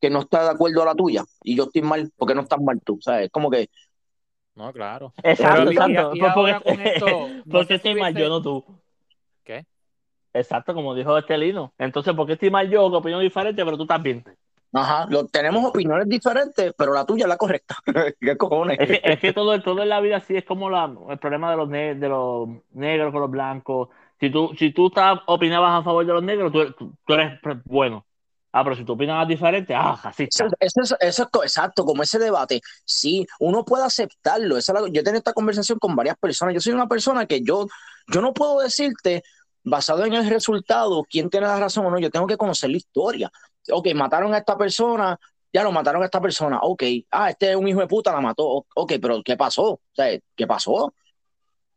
que 0.00 0.10
no 0.10 0.20
está 0.20 0.42
de 0.44 0.50
acuerdo 0.50 0.82
a 0.82 0.86
la 0.86 0.94
tuya 0.94 1.24
y 1.42 1.56
yo 1.56 1.64
estoy 1.64 1.82
mal 1.82 2.10
porque 2.16 2.34
no 2.34 2.42
estás 2.42 2.60
mal 2.60 2.80
tú, 2.84 2.98
¿sabes? 3.00 3.26
Es 3.26 3.30
como 3.30 3.50
que 3.50 3.68
No, 4.54 4.72
claro. 4.72 5.12
Exacto, 5.22 5.58
Pero, 5.58 5.70
exacto. 5.70 6.10
y- 6.12 6.16
y 6.16 6.20
Pues 6.20 6.32
porque, 6.34 6.60
con 6.64 6.80
esto, 6.80 7.28
no 7.44 7.52
porque 7.52 7.66
si 7.66 7.74
estoy 7.74 7.94
mal 7.94 8.14
yo, 8.14 8.28
no 8.28 8.42
tú. 8.42 8.64
¿Qué? 9.44 9.64
Exacto, 10.34 10.74
como 10.74 10.94
dijo 10.94 11.16
este 11.16 11.36
Lino. 11.36 11.72
Entonces, 11.78 12.14
¿por 12.14 12.26
qué 12.26 12.34
estoy 12.34 12.50
mal 12.50 12.68
yo 12.70 12.82
con 12.84 12.94
opinión 12.94 13.20
diferente, 13.20 13.64
pero 13.64 13.76
tú 13.76 13.86
también? 13.86 14.24
Ajá, 14.74 15.06
lo, 15.10 15.26
tenemos 15.26 15.64
opiniones 15.66 16.08
diferentes, 16.08 16.72
pero 16.76 16.94
la 16.94 17.04
tuya 17.04 17.24
es 17.24 17.28
la 17.28 17.36
correcta. 17.36 17.76
¿Qué 18.20 18.36
cojones? 18.38 18.78
Es 18.80 18.88
que, 18.88 19.00
es 19.04 19.20
que 19.20 19.32
todo, 19.34 19.60
todo 19.60 19.82
en 19.82 19.90
la 19.90 20.00
vida 20.00 20.16
así 20.16 20.34
es 20.34 20.44
como 20.44 20.70
la, 20.70 20.90
el 21.10 21.18
problema 21.18 21.50
de 21.50 21.56
los, 21.58 21.68
ne- 21.68 21.94
de 21.94 22.08
los 22.08 22.48
negros 22.72 23.12
con 23.12 23.20
los 23.20 23.30
blancos. 23.30 23.88
Si 24.18 24.30
tú, 24.30 24.52
si 24.58 24.72
tú 24.72 24.86
estás, 24.86 25.18
opinabas 25.26 25.80
a 25.80 25.82
favor 25.82 26.06
de 26.06 26.12
los 26.14 26.22
negros, 26.22 26.52
tú, 26.52 26.72
tú- 26.72 26.92
tú 27.06 27.12
eres 27.14 27.38
bueno. 27.64 28.06
Ah, 28.52 28.62
pero 28.62 28.76
si 28.76 28.84
tú 28.84 28.92
opinabas 28.92 29.26
diferente, 29.26 29.74
ah, 29.74 29.98
así 30.04 30.28
Eso, 30.60 31.26
exacto, 31.40 31.84
como 31.84 32.02
ese 32.02 32.18
debate. 32.18 32.60
Sí, 32.84 33.26
uno 33.40 33.64
puede 33.64 33.84
aceptarlo. 33.84 34.58
Esa 34.58 34.74
yo 34.74 35.00
he 35.00 35.02
tenido 35.02 35.18
esta 35.18 35.32
conversación 35.32 35.78
con 35.78 35.96
varias 35.96 36.16
personas. 36.18 36.52
Yo 36.54 36.60
soy 36.60 36.74
una 36.74 36.86
persona 36.86 37.24
que 37.26 37.40
yo, 37.42 37.66
yo 38.12 38.20
no 38.20 38.34
puedo 38.34 38.60
decirte, 38.60 39.22
basado 39.64 40.04
en 40.04 40.12
el 40.14 40.28
resultado, 40.28 41.02
quién 41.08 41.30
tiene 41.30 41.46
la 41.46 41.58
razón 41.58 41.86
o 41.86 41.90
no. 41.90 41.98
Yo 41.98 42.10
tengo 42.10 42.26
que 42.26 42.36
conocer 42.36 42.68
la 42.70 42.76
historia. 42.76 43.32
Ok, 43.70 43.88
mataron 43.94 44.34
a 44.34 44.38
esta 44.38 44.56
persona, 44.58 45.18
ya 45.52 45.62
lo 45.62 45.72
mataron 45.72 46.02
a 46.02 46.04
esta 46.06 46.20
persona. 46.20 46.58
Ok, 46.62 46.82
ah, 47.10 47.30
este 47.30 47.50
es 47.52 47.56
un 47.56 47.68
hijo 47.68 47.80
de 47.80 47.86
puta, 47.86 48.12
la 48.12 48.20
mató. 48.20 48.66
Ok, 48.74 48.92
pero 49.00 49.22
¿qué 49.24 49.36
pasó? 49.36 49.64
O 49.72 49.80
sea, 49.94 50.18
¿qué 50.36 50.46
pasó? 50.46 50.94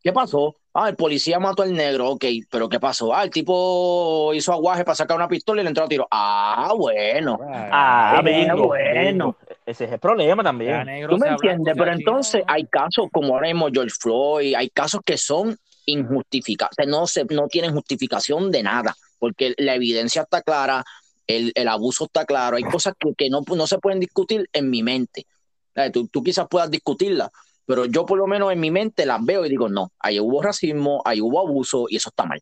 ¿Qué 0.06 0.14
pasó? 0.14 0.56
Ah, 0.72 0.88
el 0.88 0.96
policía 0.96 1.40
mató 1.40 1.64
al 1.64 1.74
negro, 1.74 2.12
ok, 2.12 2.26
pero 2.52 2.70
¿qué 2.70 2.80
pasó? 2.80 3.12
Ah, 3.12 3.24
el 3.24 3.32
tipo 3.32 4.32
hizo 4.36 4.54
aguaje 4.54 4.84
para 4.86 4.94
sacar 4.94 5.18
una 5.18 5.28
pistola 5.28 5.62
y 5.62 5.64
le 5.64 5.70
entró 5.70 5.84
a 5.84 5.88
tiro. 5.88 6.08
Ah, 6.12 6.74
bueno. 6.78 7.40
Ah, 7.42 8.20
bueno, 8.22 8.54
bingo, 8.54 8.68
bueno. 8.68 9.36
Ese 9.66 9.86
es 9.86 9.94
el 9.94 9.98
problema 9.98 10.44
también. 10.44 10.86
Tú 11.10 11.18
me 11.18 11.30
entiendes, 11.30 11.74
pero 11.76 11.92
entonces 11.92 12.44
hay 12.46 12.68
casos 12.68 13.08
como 13.12 13.34
ahora 13.34 13.48
mismo 13.48 13.68
George 13.74 13.96
Floyd, 14.00 14.54
hay 14.54 14.70
casos 14.70 15.02
que 15.04 15.18
son 15.18 15.58
injustificados, 15.88 16.74
o 16.74 16.76
sea, 16.76 16.86
no, 16.86 17.08
se, 17.08 17.26
no 17.26 17.48
tienen 17.48 17.74
justificación 17.74 18.52
de 18.52 18.62
nada, 18.62 18.96
porque 19.18 19.56
la 19.58 19.74
evidencia 19.74 20.22
está 20.22 20.44
clara, 20.44 20.84
el, 21.26 21.52
el 21.56 21.68
abuso 21.68 22.06
está 22.06 22.26
claro, 22.26 22.58
hay 22.58 22.64
cosas 22.64 22.94
que, 23.00 23.12
que 23.18 23.32
no, 23.32 23.42
no 23.56 23.66
se 23.66 23.80
pueden 23.80 24.00
discutir 24.00 24.48
en 24.54 24.70
mi 24.70 24.84
mente. 24.84 25.26
Sea, 25.74 25.92
Tú, 25.92 26.08
tú 26.08 26.24
quizás 26.24 26.48
puedas 26.48 26.70
discutirlas, 26.70 27.30
pero 27.66 27.86
yo 27.86 28.06
por 28.06 28.18
lo 28.18 28.28
menos 28.28 28.52
en 28.52 28.60
mi 28.60 28.72
mente 28.72 29.06
las 29.06 29.24
veo 29.24 29.46
y 29.46 29.50
digo, 29.50 29.70
no, 29.70 29.92
ahí 30.00 30.20
hubo 30.20 30.42
racismo, 30.42 31.02
ahí 31.06 31.22
hubo 31.22 31.40
abuso 31.40 31.86
y 31.90 31.98
eso 31.98 32.10
está 32.10 32.26
mal. 32.26 32.42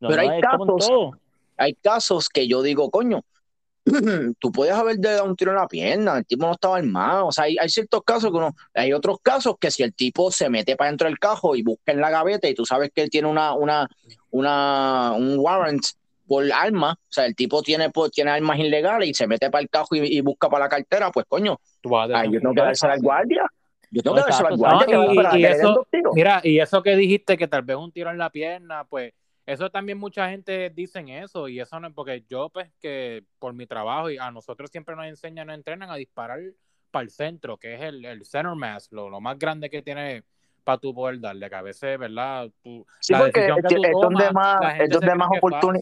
No, 0.00 0.08
Pero 0.08 0.22
no, 0.22 0.30
hay 0.30 0.40
casos-. 0.40 1.10
Hay 1.56 1.74
casos 1.74 2.28
que 2.28 2.48
yo 2.48 2.62
digo, 2.62 2.90
coño, 2.90 3.22
tú 4.38 4.50
puedes 4.50 4.74
haber 4.74 4.98
dado 4.98 5.24
un 5.24 5.36
tiro 5.36 5.52
en 5.52 5.58
la 5.58 5.68
pierna, 5.68 6.18
el 6.18 6.26
tipo 6.26 6.46
no 6.46 6.52
estaba 6.52 6.78
armado. 6.78 7.26
O 7.28 7.32
sea, 7.32 7.44
hay, 7.44 7.56
hay 7.60 7.68
ciertos 7.68 8.02
casos 8.02 8.30
que 8.30 8.36
uno, 8.36 8.54
hay 8.72 8.92
otros 8.92 9.18
casos 9.22 9.56
que 9.60 9.70
si 9.70 9.82
el 9.82 9.94
tipo 9.94 10.30
se 10.30 10.48
mete 10.48 10.76
para 10.76 10.90
dentro 10.90 11.06
del 11.06 11.18
cajo 11.18 11.54
y 11.54 11.62
busca 11.62 11.92
en 11.92 12.00
la 12.00 12.10
gaveta 12.10 12.48
y 12.48 12.54
tú 12.54 12.64
sabes 12.64 12.90
que 12.94 13.02
él 13.02 13.10
tiene 13.10 13.28
una, 13.28 13.54
una, 13.54 13.88
una, 14.30 15.12
un 15.12 15.38
warrant 15.38 15.84
por 16.26 16.50
arma, 16.50 16.92
o 16.94 17.12
sea, 17.12 17.26
el 17.26 17.34
tipo 17.34 17.62
tiene, 17.62 17.90
pues, 17.90 18.10
tiene 18.10 18.30
armas 18.30 18.58
ilegales 18.58 19.10
y 19.10 19.14
se 19.14 19.26
mete 19.26 19.50
para 19.50 19.62
el 19.62 19.68
cajo 19.68 19.94
y, 19.94 20.00
y 20.00 20.20
busca 20.22 20.48
para 20.48 20.64
la 20.64 20.68
cartera, 20.70 21.10
pues 21.10 21.26
coño, 21.28 21.60
Tú 21.82 21.90
vas 21.90 22.10
a 22.10 22.20
ay, 22.20 22.32
yo 22.32 22.40
tengo 22.40 22.54
que 22.54 22.62
dársela 22.62 22.94
al 22.94 23.02
guardia. 23.02 23.44
Yo 23.94 24.02
tengo 24.02 24.16
No, 24.16 24.78
que 24.80 25.30
que 25.30 25.40
y- 25.40 25.44
eso-. 25.44 25.86
Mira, 26.14 26.40
y 26.42 26.58
eso 26.58 26.82
que 26.82 26.96
dijiste 26.96 27.36
que 27.38 27.46
tal 27.48 27.62
vez 27.62 27.76
un 27.76 27.92
tiro 27.92 28.10
en 28.10 28.18
la 28.18 28.30
pierna, 28.30 28.84
pues 28.84 29.12
eso 29.46 29.70
también 29.70 29.98
mucha 29.98 30.28
gente 30.30 30.70
dicen 30.70 31.08
eso 31.08 31.48
y 31.48 31.60
eso 31.60 31.78
no 31.78 31.88
es 31.88 31.94
porque 31.94 32.24
yo 32.28 32.48
pues 32.48 32.70
que 32.80 33.24
por 33.38 33.52
mi 33.52 33.66
trabajo 33.66 34.10
y 34.10 34.18
a 34.18 34.30
nosotros 34.30 34.70
siempre 34.70 34.96
nos 34.96 35.06
enseñan, 35.06 35.46
nos 35.46 35.56
entrenan 35.56 35.90
a 35.90 35.96
disparar 35.96 36.40
para 36.90 37.04
el 37.04 37.10
centro, 37.10 37.56
que 37.58 37.74
es 37.74 37.80
el, 37.82 38.04
el 38.04 38.24
center 38.24 38.54
mass, 38.54 38.88
lo, 38.90 39.08
lo 39.10 39.20
más 39.20 39.38
grande 39.38 39.68
que 39.70 39.82
tiene 39.82 40.24
para 40.64 40.78
tú 40.78 40.94
poder 40.94 41.20
darle, 41.20 41.48
que 41.48 41.54
a 41.54 41.62
veces, 41.62 41.98
¿verdad? 41.98 42.48
Tú, 42.62 42.86
Sí, 43.00 43.12
la 43.12 43.18
porque 43.20 43.40
es, 43.40 43.46
que 43.46 43.74
tú 43.76 43.84
es 43.84 43.92
donde 43.92 44.24
tomas, 44.28 44.32
más, 44.32 44.60
la 44.60 44.70
gente 44.70 44.84
es 44.84 44.90
donde 44.90 45.14
más 45.14 45.28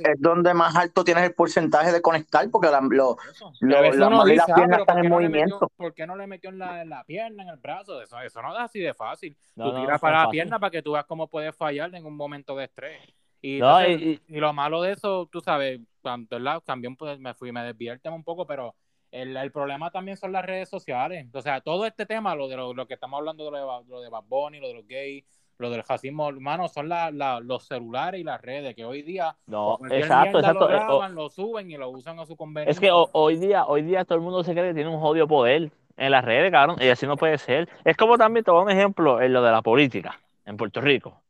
es 0.04 0.20
donde 0.20 0.54
más 0.54 0.76
alto 0.76 1.04
tienes 1.04 1.24
el 1.24 1.34
porcentaje 1.34 1.92
de 1.92 2.02
conectar, 2.02 2.50
porque 2.50 2.68
la- 2.68 2.80
lo-. 2.80 3.16
Lo- 3.60 3.78
Y 3.78 3.80
veces 3.80 3.98
las 4.00 4.10
y 4.10 4.32
dice, 4.40 4.52
ah, 4.52 4.54
piernas 4.56 4.80
están 4.80 4.96
¿por 4.96 5.04
en 5.04 5.10
no 5.10 5.16
movimiento. 5.16 5.54
metió- 5.60 5.68
¿Por 5.76 5.94
qué 5.94 6.06
no 6.06 6.16
le 6.16 6.26
metió 6.26 6.50
en 6.50 6.58
la, 6.58 6.82
en 6.82 6.88
la 6.90 7.04
pierna, 7.04 7.42
en 7.44 7.48
el 7.48 7.56
brazo? 7.56 8.02
Eso, 8.02 8.20
eso 8.20 8.42
no 8.42 8.52
es 8.54 8.60
así 8.60 8.80
de 8.80 8.92
fácil. 8.92 9.36
No, 9.54 9.70
tú 9.72 9.80
tiras 9.80 10.00
para 10.00 10.14
la 10.18 10.24
fácil. 10.24 10.30
pierna 10.32 10.58
para 10.58 10.70
que 10.70 10.82
tú 10.82 10.92
veas 10.92 11.04
cómo 11.06 11.28
puedes 11.28 11.54
fallar 11.56 11.94
en 11.94 12.04
un 12.04 12.16
momento 12.16 12.56
de 12.56 12.64
estrés. 12.64 13.00
Y, 13.40 13.58
No, 13.58 13.80
entonces- 13.80 14.20
y- 14.28 14.36
y 14.36 14.40
lo 14.40 14.52
malo 14.52 14.82
de 14.82 14.92
eso, 14.92 15.28
tú 15.30 15.40
sabes, 15.40 15.80
cuando, 16.00 16.26
¿verdad? 16.36 16.60
también 16.64 16.96
pues, 16.96 17.18
me 17.18 17.34
fui, 17.34 17.50
me 17.52 17.62
tema 18.00 18.14
un 18.16 18.24
poco, 18.24 18.46
pero 18.46 18.74
el, 19.12 19.36
el 19.36 19.52
problema 19.52 19.90
también 19.92 20.16
son 20.16 20.32
las 20.32 20.44
redes 20.44 20.68
sociales. 20.68 21.28
O 21.32 21.40
sea, 21.40 21.60
todo 21.60 21.86
este 21.86 22.04
tema, 22.06 22.34
lo 22.34 22.48
de 22.48 22.56
lo, 22.56 22.74
lo 22.74 22.86
que 22.88 22.94
estamos 22.94 23.18
hablando 23.18 23.44
de 23.44 23.50
lo 23.52 23.56
de, 23.82 23.88
lo 23.88 24.00
de 24.00 24.08
Bad 24.08 24.24
Bunny, 24.26 24.58
lo 24.58 24.66
de 24.68 24.74
los 24.74 24.86
gays, 24.88 25.24
lo 25.58 25.70
del 25.70 25.84
racismo 25.84 26.26
humano, 26.26 26.66
son 26.68 26.88
la, 26.88 27.10
la- 27.12 27.38
los 27.38 27.66
celulares 27.68 28.20
y 28.20 28.24
las 28.24 28.40
redes, 28.40 28.74
que 28.74 28.84
hoy 28.84 29.02
día 29.02 29.36
No, 29.46 29.78
exacto, 29.90 30.38
exacto. 30.40 30.60
lo 30.68 30.70
Eh, 30.70 30.74
o- 30.74 30.98
graban, 30.98 31.14
lo 31.14 31.28
suben 31.28 31.70
y 31.70 31.76
lo 31.76 31.90
usan 31.90 32.18
a 32.18 32.26
su 32.26 32.36
conveniencia. 32.36 32.72
Es 32.72 32.80
que 32.80 32.90
ho- 32.90 33.08
hoy 33.12 33.36
día, 33.36 33.66
hoy 33.66 33.82
día 33.82 34.04
todo 34.04 34.16
el 34.16 34.22
mundo 34.24 34.42
se 34.42 34.52
cree 34.52 34.68
que 34.68 34.74
tiene 34.74 34.90
un 34.90 34.98
jodido 35.00 35.28
poder. 35.28 35.70
en 35.98 36.10
las 36.10 36.24
redes, 36.24 36.50
cabrón, 36.50 36.78
y 36.80 36.88
así 36.88 37.06
no 37.06 37.16
puede 37.18 37.36
ser. 37.36 37.68
Es 37.84 37.98
como 37.98 38.16
también, 38.16 38.42
te 38.44 38.50
voy 38.50 38.62
a 38.62 38.64
dar 38.64 38.72
un 38.74 38.78
ejemplo 38.80 39.20
en 39.20 39.30
lo 39.34 39.42
de 39.42 39.52
la 39.52 39.60
política 39.60 40.18
en 40.46 40.56
Puerto 40.56 40.80
Rico. 40.80 41.20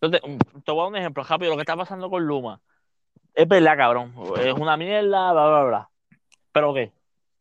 Entonces, 0.00 0.20
te 0.64 0.72
voy 0.72 0.80
a 0.80 0.82
dar 0.82 0.90
un 0.90 0.96
ejemplo 0.96 1.22
rápido, 1.22 1.52
lo 1.52 1.56
que 1.56 1.62
está 1.62 1.76
pasando 1.76 2.10
con 2.10 2.26
Luma. 2.26 2.60
Es 3.32 3.46
verdad, 3.46 3.76
cabrón, 3.76 4.12
es 4.40 4.52
una 4.54 4.76
mierda, 4.76 5.32
bla, 5.32 5.46
bla, 5.46 5.62
bla. 5.64 5.90
Pero 6.56 6.72
¿qué? 6.72 6.90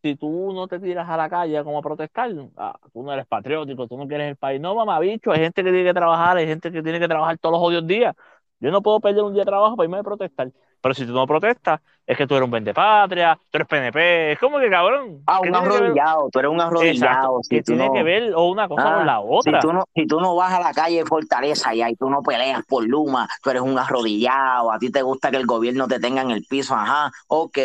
Si 0.03 0.17
tú 0.17 0.51
no 0.51 0.67
te 0.67 0.77
tiras 0.77 1.07
a 1.07 1.15
la 1.15 1.29
calle 1.29 1.63
como 1.63 1.77
a 1.77 1.81
protestar, 1.81 2.29
ah, 2.57 2.77
tú 2.91 3.01
no 3.01 3.13
eres 3.13 3.25
patriótico, 3.25 3.87
tú 3.87 3.97
no 3.97 4.09
quieres 4.09 4.31
el 4.31 4.35
país. 4.35 4.59
No, 4.59 4.75
mamá, 4.75 4.99
bicho, 4.99 5.31
hay 5.31 5.39
gente 5.39 5.63
que 5.63 5.69
tiene 5.71 5.85
que 5.85 5.93
trabajar, 5.93 6.35
hay 6.35 6.45
gente 6.45 6.69
que 6.69 6.83
tiene 6.83 6.99
que 6.99 7.07
trabajar 7.07 7.37
todos 7.37 7.53
los 7.53 7.61
odios 7.61 7.87
días. 7.87 8.13
Yo 8.59 8.71
no 8.71 8.81
puedo 8.81 8.99
perder 8.99 9.23
un 9.23 9.31
día 9.31 9.43
de 9.43 9.45
trabajo 9.45 9.77
para 9.77 9.85
irme 9.85 9.99
a 9.99 10.03
protestar. 10.03 10.51
Pero 10.81 10.93
si 10.93 11.05
tú 11.05 11.13
no 11.13 11.25
protestas, 11.25 11.79
es 12.07 12.17
que 12.17 12.27
tú 12.27 12.35
eres 12.35 12.47
un 12.47 12.73
patria, 12.73 13.37
tú 13.49 13.57
eres 13.57 13.67
PNP, 13.67 14.31
es 14.33 14.39
como 14.39 14.59
que 14.59 14.69
cabrón. 14.69 15.23
Ah, 15.25 15.39
un 15.41 15.55
arrodillado, 15.55 16.29
tú 16.31 16.39
eres 16.39 16.51
un 16.51 16.61
arrodillado. 16.61 17.39
Si 17.41 17.61
tiene 17.63 17.89
que 17.91 18.03
ver 18.03 18.33
o 18.35 18.49
una 18.49 18.67
cosa 18.67 18.83
con 18.83 18.93
ah, 18.93 19.05
la 19.05 19.19
otra. 19.19 19.59
Si 19.59 19.67
tú, 19.67 19.73
no, 19.73 19.83
si 19.93 20.05
tú 20.05 20.19
no 20.19 20.35
vas 20.35 20.53
a 20.53 20.59
la 20.59 20.71
calle 20.71 20.97
de 20.97 21.05
Fortaleza 21.05 21.73
y 21.73 21.81
ahí 21.81 21.95
tú 21.95 22.09
no 22.09 22.21
peleas 22.21 22.63
por 22.67 22.87
Luma, 22.87 23.27
tú 23.41 23.49
eres 23.49 23.63
un 23.63 23.77
arrodillado, 23.79 24.71
a 24.71 24.77
ti 24.77 24.91
te 24.91 25.01
gusta 25.01 25.31
que 25.31 25.37
el 25.37 25.47
gobierno 25.47 25.87
te 25.87 25.99
tenga 25.99 26.21
en 26.21 26.31
el 26.31 26.43
piso, 26.47 26.75
ajá, 26.75 27.11
ok. 27.27 27.57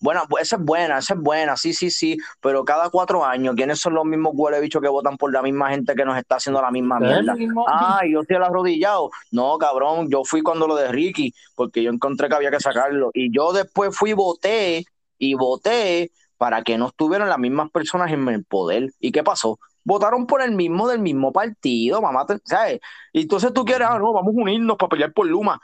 Bueno, 0.00 0.22
pues 0.28 0.44
esa 0.44 0.56
es 0.56 0.62
buena, 0.62 0.98
esa 0.98 1.14
es 1.14 1.20
buena, 1.20 1.56
sí, 1.56 1.72
sí, 1.72 1.90
sí, 1.90 2.18
pero 2.40 2.64
cada 2.64 2.90
cuatro 2.90 3.24
años, 3.24 3.54
¿quiénes 3.56 3.80
son 3.80 3.94
los 3.94 4.04
mismos 4.04 4.32
huele 4.34 4.60
bichos 4.60 4.82
que 4.82 4.88
votan 4.88 5.16
por 5.16 5.32
la 5.32 5.40
misma 5.40 5.70
gente 5.70 5.94
que 5.94 6.04
nos 6.04 6.18
está 6.18 6.36
haciendo 6.36 6.60
la 6.60 6.70
misma 6.70 7.00
mierda? 7.00 7.34
Ah, 7.66 8.00
yo 8.06 8.22
soy 8.24 8.36
el 8.36 8.42
arrodillado. 8.42 9.10
No, 9.30 9.56
cabrón, 9.56 10.08
yo 10.10 10.22
fui 10.24 10.42
cuando 10.42 10.66
lo 10.66 10.76
de 10.76 10.88
Ricky, 10.88 11.32
porque 11.54 11.82
yo 11.82 11.90
encontré 11.90 12.28
que 12.28 12.34
había 12.34 12.50
que 12.50 12.60
sacarlo. 12.60 13.10
Y 13.14 13.34
yo 13.34 13.52
después 13.52 13.85
fui 13.90 14.10
y 14.10 14.14
voté, 14.14 14.84
y 15.18 15.34
voté 15.34 16.10
para 16.36 16.62
que 16.62 16.76
no 16.78 16.88
estuvieran 16.88 17.28
las 17.28 17.38
mismas 17.38 17.70
personas 17.70 18.12
en 18.12 18.26
el 18.28 18.44
poder. 18.44 18.90
¿Y 19.00 19.12
qué 19.12 19.22
pasó? 19.22 19.58
Votaron 19.84 20.26
por 20.26 20.42
el 20.42 20.52
mismo 20.52 20.88
del 20.88 21.00
mismo 21.00 21.32
partido, 21.32 22.02
mamá, 22.02 22.26
¿sabes? 22.44 22.80
Y 23.12 23.22
entonces 23.22 23.52
tú 23.52 23.64
quieres, 23.64 23.88
ah, 23.90 23.98
no, 23.98 24.12
vamos 24.12 24.34
a 24.36 24.40
unirnos 24.40 24.76
para 24.76 24.88
pelear 24.90 25.12
por 25.12 25.26
Luma 25.26 25.60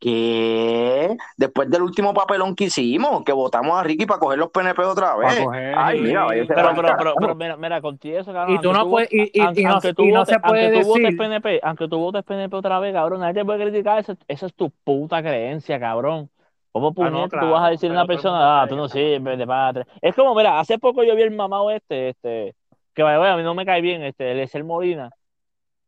que 0.00 1.14
después 1.36 1.68
del 1.68 1.82
último 1.82 2.14
papelón 2.14 2.56
que 2.56 2.64
hicimos, 2.64 3.22
que 3.22 3.32
votamos 3.32 3.78
a 3.78 3.82
Ricky 3.82 4.06
para 4.06 4.18
coger 4.18 4.38
los 4.38 4.50
PNP 4.50 4.82
otra 4.82 5.14
vez. 5.14 5.46
Ay, 5.76 6.00
mira, 6.00 6.26
pero, 6.28 6.74
pero, 6.74 6.96
pero, 6.96 7.14
pero, 7.20 7.34
mira, 7.34 7.56
mira, 7.58 7.80
contigo 7.82 8.18
eso, 8.18 8.32
cabrón. 8.32 8.56
Y 8.56 8.60
tú 8.60 8.72
no 8.72 8.88
puedes, 8.88 9.12
y, 9.12 9.30
y, 9.34 9.40
aunque, 9.42 9.60
y, 9.60 9.64
no, 9.64 9.80
tú 9.80 10.02
y 10.04 10.12
no 10.12 10.24
se 10.24 10.40
puede 10.40 10.64
aunque 10.64 10.78
decir. 10.78 10.92
Tú 10.94 11.00
votes 11.00 11.16
PNP, 11.16 11.60
aunque 11.62 11.88
tú 11.88 11.98
votes 11.98 12.24
PNP 12.24 12.56
otra 12.56 12.80
vez, 12.80 12.94
cabrón, 12.94 13.20
nadie 13.20 13.34
te 13.34 13.44
puede 13.44 13.62
criticar, 13.62 13.98
eso, 13.98 14.16
esa 14.26 14.46
es 14.46 14.54
tu 14.54 14.70
puta 14.70 15.20
creencia, 15.20 15.78
cabrón. 15.78 16.30
¿Cómo 16.72 16.88
Ah, 16.88 16.92
puñeta 16.92 17.16
no, 17.16 17.22
tú 17.24 17.30
claro, 17.30 17.50
vas 17.50 17.64
a 17.64 17.70
decir 17.70 17.90
a 17.90 17.92
una 17.92 18.06
persona, 18.06 18.62
ah, 18.62 18.66
tú 18.68 18.76
no 18.76 18.88
sirves 18.88 19.38
de 19.38 19.46
patria? 19.46 19.86
Es 20.00 20.14
como, 20.14 20.34
mira, 20.34 20.60
hace 20.60 20.78
poco 20.78 21.02
yo 21.02 21.16
vi 21.16 21.22
el 21.22 21.32
mamado 21.32 21.70
este, 21.70 22.10
este, 22.10 22.54
que 22.94 23.02
vaya, 23.02 23.18
vaya, 23.18 23.34
a 23.34 23.36
mí 23.36 23.42
no 23.42 23.54
me 23.54 23.66
cae 23.66 23.80
bien, 23.80 24.02
este, 24.02 24.32
el 24.32 24.40
Ezel 24.40 24.64
Molina, 24.64 25.10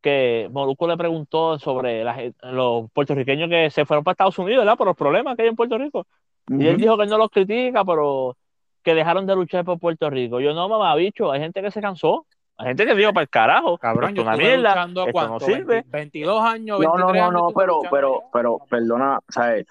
que 0.01 0.49
Molusco 0.51 0.89
le 0.89 0.97
preguntó 0.97 1.59
sobre 1.59 2.05
los 2.43 2.91
puertorriqueños 2.93 3.49
que 3.49 3.71
se 3.71 3.85
fueron 3.85 4.03
para 4.03 4.13
Estados 4.13 4.39
Unidos, 4.39 4.65
¿verdad? 4.65 4.77
Por 4.77 4.89
los 4.89 4.97
problemas 4.97 5.37
que 5.37 5.43
hay 5.43 5.49
en 5.49 5.57
Puerto 5.57 5.79
Rico. 5.79 6.07
Y 6.49 6.67
él 6.67 6.77
dijo 6.77 6.97
que 6.97 7.05
él 7.05 7.11
no 7.11 7.19
los 7.19 7.31
critica, 7.31 7.85
pero 7.85 8.37
que 8.83 8.95
dejaron 8.95 9.27
de 9.27 9.37
luchar 9.37 9.65
por 9.65 9.79
Puerto 9.79 10.11
Rico. 10.11 10.41
Yo 10.41 10.53
no, 10.53 10.69
mamá, 10.69 10.95
bicho, 10.97 11.31
hay 11.31 11.41
gente 11.41 11.63
que 11.63 11.71
se 11.71 11.81
cansó. 11.81 12.27
Hay 12.57 12.69
gente 12.69 12.85
que 12.85 12.95
dijo 12.95 13.13
para 13.13 13.23
el 13.23 13.31
carajo. 13.31 13.79
Cabrón, 13.79 14.11
esto 14.11 14.23
yo 14.23 14.29
una 14.29 14.37
mierda, 14.37 14.71
luchando 14.71 15.01
esto 15.03 15.13
cuánto, 15.13 15.33
no 15.35 15.41
sirve. 15.41 15.85
20 15.87 15.91
22 15.91 16.45
años, 16.45 16.81
No, 16.81 16.97
no, 16.97 17.07
23 17.07 17.15
no, 17.15 17.23
años 17.23 17.33
no, 17.33 17.49
estuve 17.49 17.63
pero, 17.63 17.81
pero, 17.91 18.23
pero, 18.33 18.59
perdona, 18.69 19.21
¿sabes? 19.29 19.67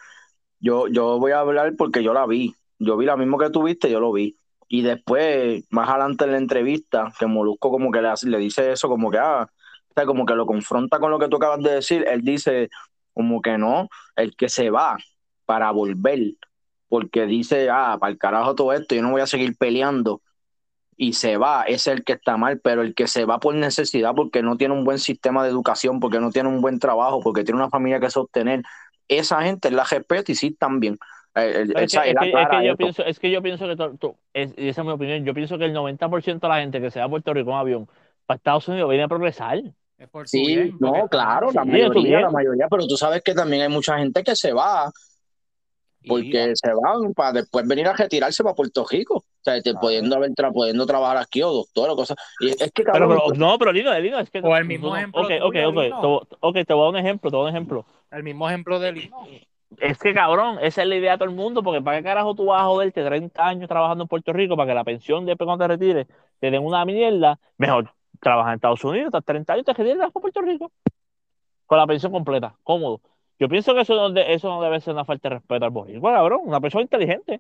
Yo, 0.62 0.88
yo 0.88 1.20
voy 1.20 1.32
a 1.32 1.40
hablar 1.40 1.74
porque 1.78 2.04
yo 2.04 2.14
la 2.14 2.26
vi. 2.28 2.56
Yo 2.80 2.98
vi 2.98 3.06
la 3.06 3.18
misma 3.18 3.38
que 3.40 3.50
tú 3.50 3.64
viste, 3.64 3.90
yo 3.90 4.00
lo 4.00 4.12
vi. 4.12 4.36
Y 4.68 4.84
después, 4.84 5.66
más 5.70 5.90
adelante 5.90 6.26
en 6.26 6.32
la 6.32 6.38
entrevista, 6.38 7.12
que 7.20 7.26
Molusco 7.28 7.70
como 7.72 7.92
que 7.92 8.02
le, 8.02 8.10
le 8.24 8.38
dice 8.38 8.72
eso, 8.72 8.88
como 8.88 9.12
que, 9.12 9.18
ah, 9.18 9.48
o 9.90 9.94
sea, 9.94 10.06
como 10.06 10.26
que 10.26 10.36
lo 10.36 10.46
confronta 10.46 11.00
con 11.00 11.12
lo 11.12 11.20
que 11.20 11.28
tú 11.28 11.38
acabas 11.38 11.62
de 11.62 11.72
decir. 11.76 12.06
Él 12.08 12.22
dice, 12.24 12.70
como 13.14 13.42
que 13.42 13.58
no, 13.58 13.90
el 14.16 14.36
que 14.36 14.50
se 14.50 14.70
va 14.70 14.98
para 15.46 15.72
volver, 15.72 16.20
porque 16.88 17.26
dice, 17.26 17.70
ah, 17.70 17.98
para 18.00 18.12
el 18.12 18.18
carajo 18.18 18.56
todo 18.56 18.74
esto, 18.74 18.96
yo 18.96 19.02
no 19.02 19.12
voy 19.12 19.22
a 19.22 19.28
seguir 19.28 19.58
peleando. 19.58 20.22
Y 20.98 21.14
se 21.14 21.38
va, 21.38 21.64
es 21.64 21.88
el 21.88 22.04
que 22.04 22.14
está 22.14 22.38
mal, 22.38 22.60
pero 22.62 22.84
el 22.84 22.94
que 22.96 23.08
se 23.08 23.26
va 23.26 23.40
por 23.40 23.56
necesidad, 23.56 24.14
porque 24.16 24.44
no 24.44 24.58
tiene 24.58 24.76
un 24.76 24.84
buen 24.86 25.00
sistema 25.00 25.44
de 25.44 25.50
educación, 25.50 26.00
porque 26.00 26.20
no 26.20 26.32
tiene 26.32 26.50
un 26.50 26.62
buen 26.62 26.80
trabajo, 26.80 27.22
porque 27.22 27.44
tiene 27.44 27.60
una 27.60 27.70
familia 27.72 28.00
que 28.00 28.10
sostener, 28.12 28.64
esa 29.20 29.42
gente 29.44 29.72
la 29.72 29.84
respeta 29.84 30.32
y 30.32 30.36
sí 30.36 30.52
también. 30.52 30.98
Es, 31.34 31.92
que, 31.94 32.14
yo 32.66 32.76
pienso, 32.76 33.06
es 33.06 33.20
que 33.20 33.32
yo 33.32 33.42
pienso 33.42 33.68
que 33.68 33.76
to- 33.76 33.96
to- 33.98 34.18
es- 34.34 34.54
y 34.58 34.68
esa 34.68 34.82
es 34.82 34.86
mi 34.88 34.94
opinión, 34.94 35.24
yo 35.24 35.34
pienso 35.34 35.58
que 35.58 35.66
el 35.66 35.74
90% 35.74 36.48
de 36.48 36.54
la 36.54 36.60
gente 36.60 36.82
que 36.82 36.92
se 36.92 37.00
va 37.00 37.06
a 37.06 37.10
Puerto 37.10 37.34
Rico 37.34 37.52
en 37.52 37.58
avión 37.58 37.90
para 38.26 38.38
Estados 38.38 38.68
Unidos 38.68 38.90
viene 38.90 39.04
a 39.06 39.08
progresar. 39.08 39.62
Es 39.98 40.10
por 40.10 40.28
Sí, 40.28 40.46
bien, 40.46 40.76
no, 40.80 41.08
claro, 41.08 41.52
la 41.52 41.64
Sí, 41.64 41.70
mayoría, 41.70 42.22
la 42.22 42.32
mayoría, 42.32 42.68
pero 42.70 42.88
tú 42.88 42.98
sabes 42.98 43.22
que 43.24 43.34
también 43.34 43.62
hay 43.64 43.70
mucha 43.70 43.98
gente 43.98 44.24
que 44.24 44.36
se 44.36 44.52
va 44.52 44.92
Y 46.04 46.10
porque 46.10 46.56
se 46.56 46.74
van 46.74 47.14
para 47.14 47.34
después 47.34 47.68
venir 47.68 47.88
a 47.88 47.94
retirarse 47.94 48.44
para 48.44 48.56
Puerto 48.56 48.86
Rico, 48.90 49.24
o 49.42 49.44
sea, 49.44 49.56
te- 49.56 49.64
Claro. 49.72 49.80
pudiendo 49.80 50.16
haber 50.16 50.32
tra- 50.32 50.54
pudiendo 50.54 50.86
trabajar 50.86 51.18
aquí 51.18 51.42
o 51.42 51.52
doctor 51.52 51.90
o 51.90 51.96
cosas. 51.96 52.16
Y 52.40 52.50
es 52.50 52.72
que 52.72 52.84
Pero, 52.84 52.94
cabrón, 52.94 53.20
pero 53.26 53.36
no, 53.40 53.58
pero 53.58 53.72
Lino, 53.72 54.00
Lino, 54.00 54.20
es 54.20 54.30
que 54.30 54.40
O 54.40 54.56
el 54.56 54.66
mismo 54.66 54.90
no- 54.90 54.96
ejemplo 54.98 55.22
ok, 55.22 55.32
ok, 55.42 55.56
ok, 55.68 55.76
te 56.02 56.08
voy- 56.08 56.22
ok, 56.40 56.54
te 56.66 56.74
voy 56.74 56.82
a 56.82 56.86
dar 56.86 56.90
un 56.94 56.98
ejemplo, 56.98 57.30
te 57.32 57.36
voy 57.38 57.44
a 57.44 57.46
dar 57.46 57.52
un 57.52 57.56
ejemplo. 57.58 57.86
el 58.12 58.24
mismo 58.24 58.48
ejemplo 58.48 58.80
de 58.80 58.92
Lino. 58.92 59.18
Es 59.80 59.98
que 60.00 60.14
cabrón, 60.14 60.58
esa 60.62 60.82
es 60.84 60.88
la 60.88 60.96
idea 60.98 61.14
de 61.14 61.18
todo 61.20 61.30
el 61.30 61.36
mundo, 61.36 61.64
porque 61.64 61.82
para 61.82 61.98
qué 61.98 62.04
carajo 62.04 62.36
tú 62.36 62.46
vas 62.46 62.62
a 62.62 62.66
joderte 62.66 63.04
30 63.06 63.48
años 63.48 63.70
trabajando 63.70 64.04
en 64.04 64.08
Puerto 64.10 64.34
Rico 64.34 64.56
para 64.58 64.68
que 64.68 64.76
la 64.76 64.84
pensión 64.84 65.26
después 65.26 65.46
cuando 65.46 65.64
te 65.64 65.68
retires 65.70 66.08
te 66.40 66.52
den 66.52 66.64
una 66.64 66.84
mierda, 66.86 67.40
mejor 67.58 67.90
trabajar 68.20 68.52
en 68.52 68.56
Estados 68.58 68.84
Unidos, 68.84 69.08
estás 69.08 69.24
30 69.26 69.54
años, 69.54 69.66
te 69.66 69.74
retiras 69.74 70.12
por 70.12 70.22
Puerto 70.22 70.42
Rico 70.42 70.72
con 71.66 71.78
la 71.78 71.88
pensión 71.88 72.12
completa, 72.12 72.54
cómodo. 72.64 73.00
Yo 73.40 73.48
pienso 73.50 73.74
que 73.74 73.82
eso 73.82 73.96
no, 73.96 74.10
de- 74.12 74.34
eso 74.34 74.50
no 74.50 74.62
debe 74.62 74.80
ser 74.82 74.94
una 74.94 75.06
falta 75.06 75.30
de 75.30 75.36
respeto 75.36 75.64
al 75.66 75.72
boricua, 75.72 76.14
cabrón, 76.14 76.42
una 76.44 76.60
persona 76.60 76.84
inteligente. 76.84 77.40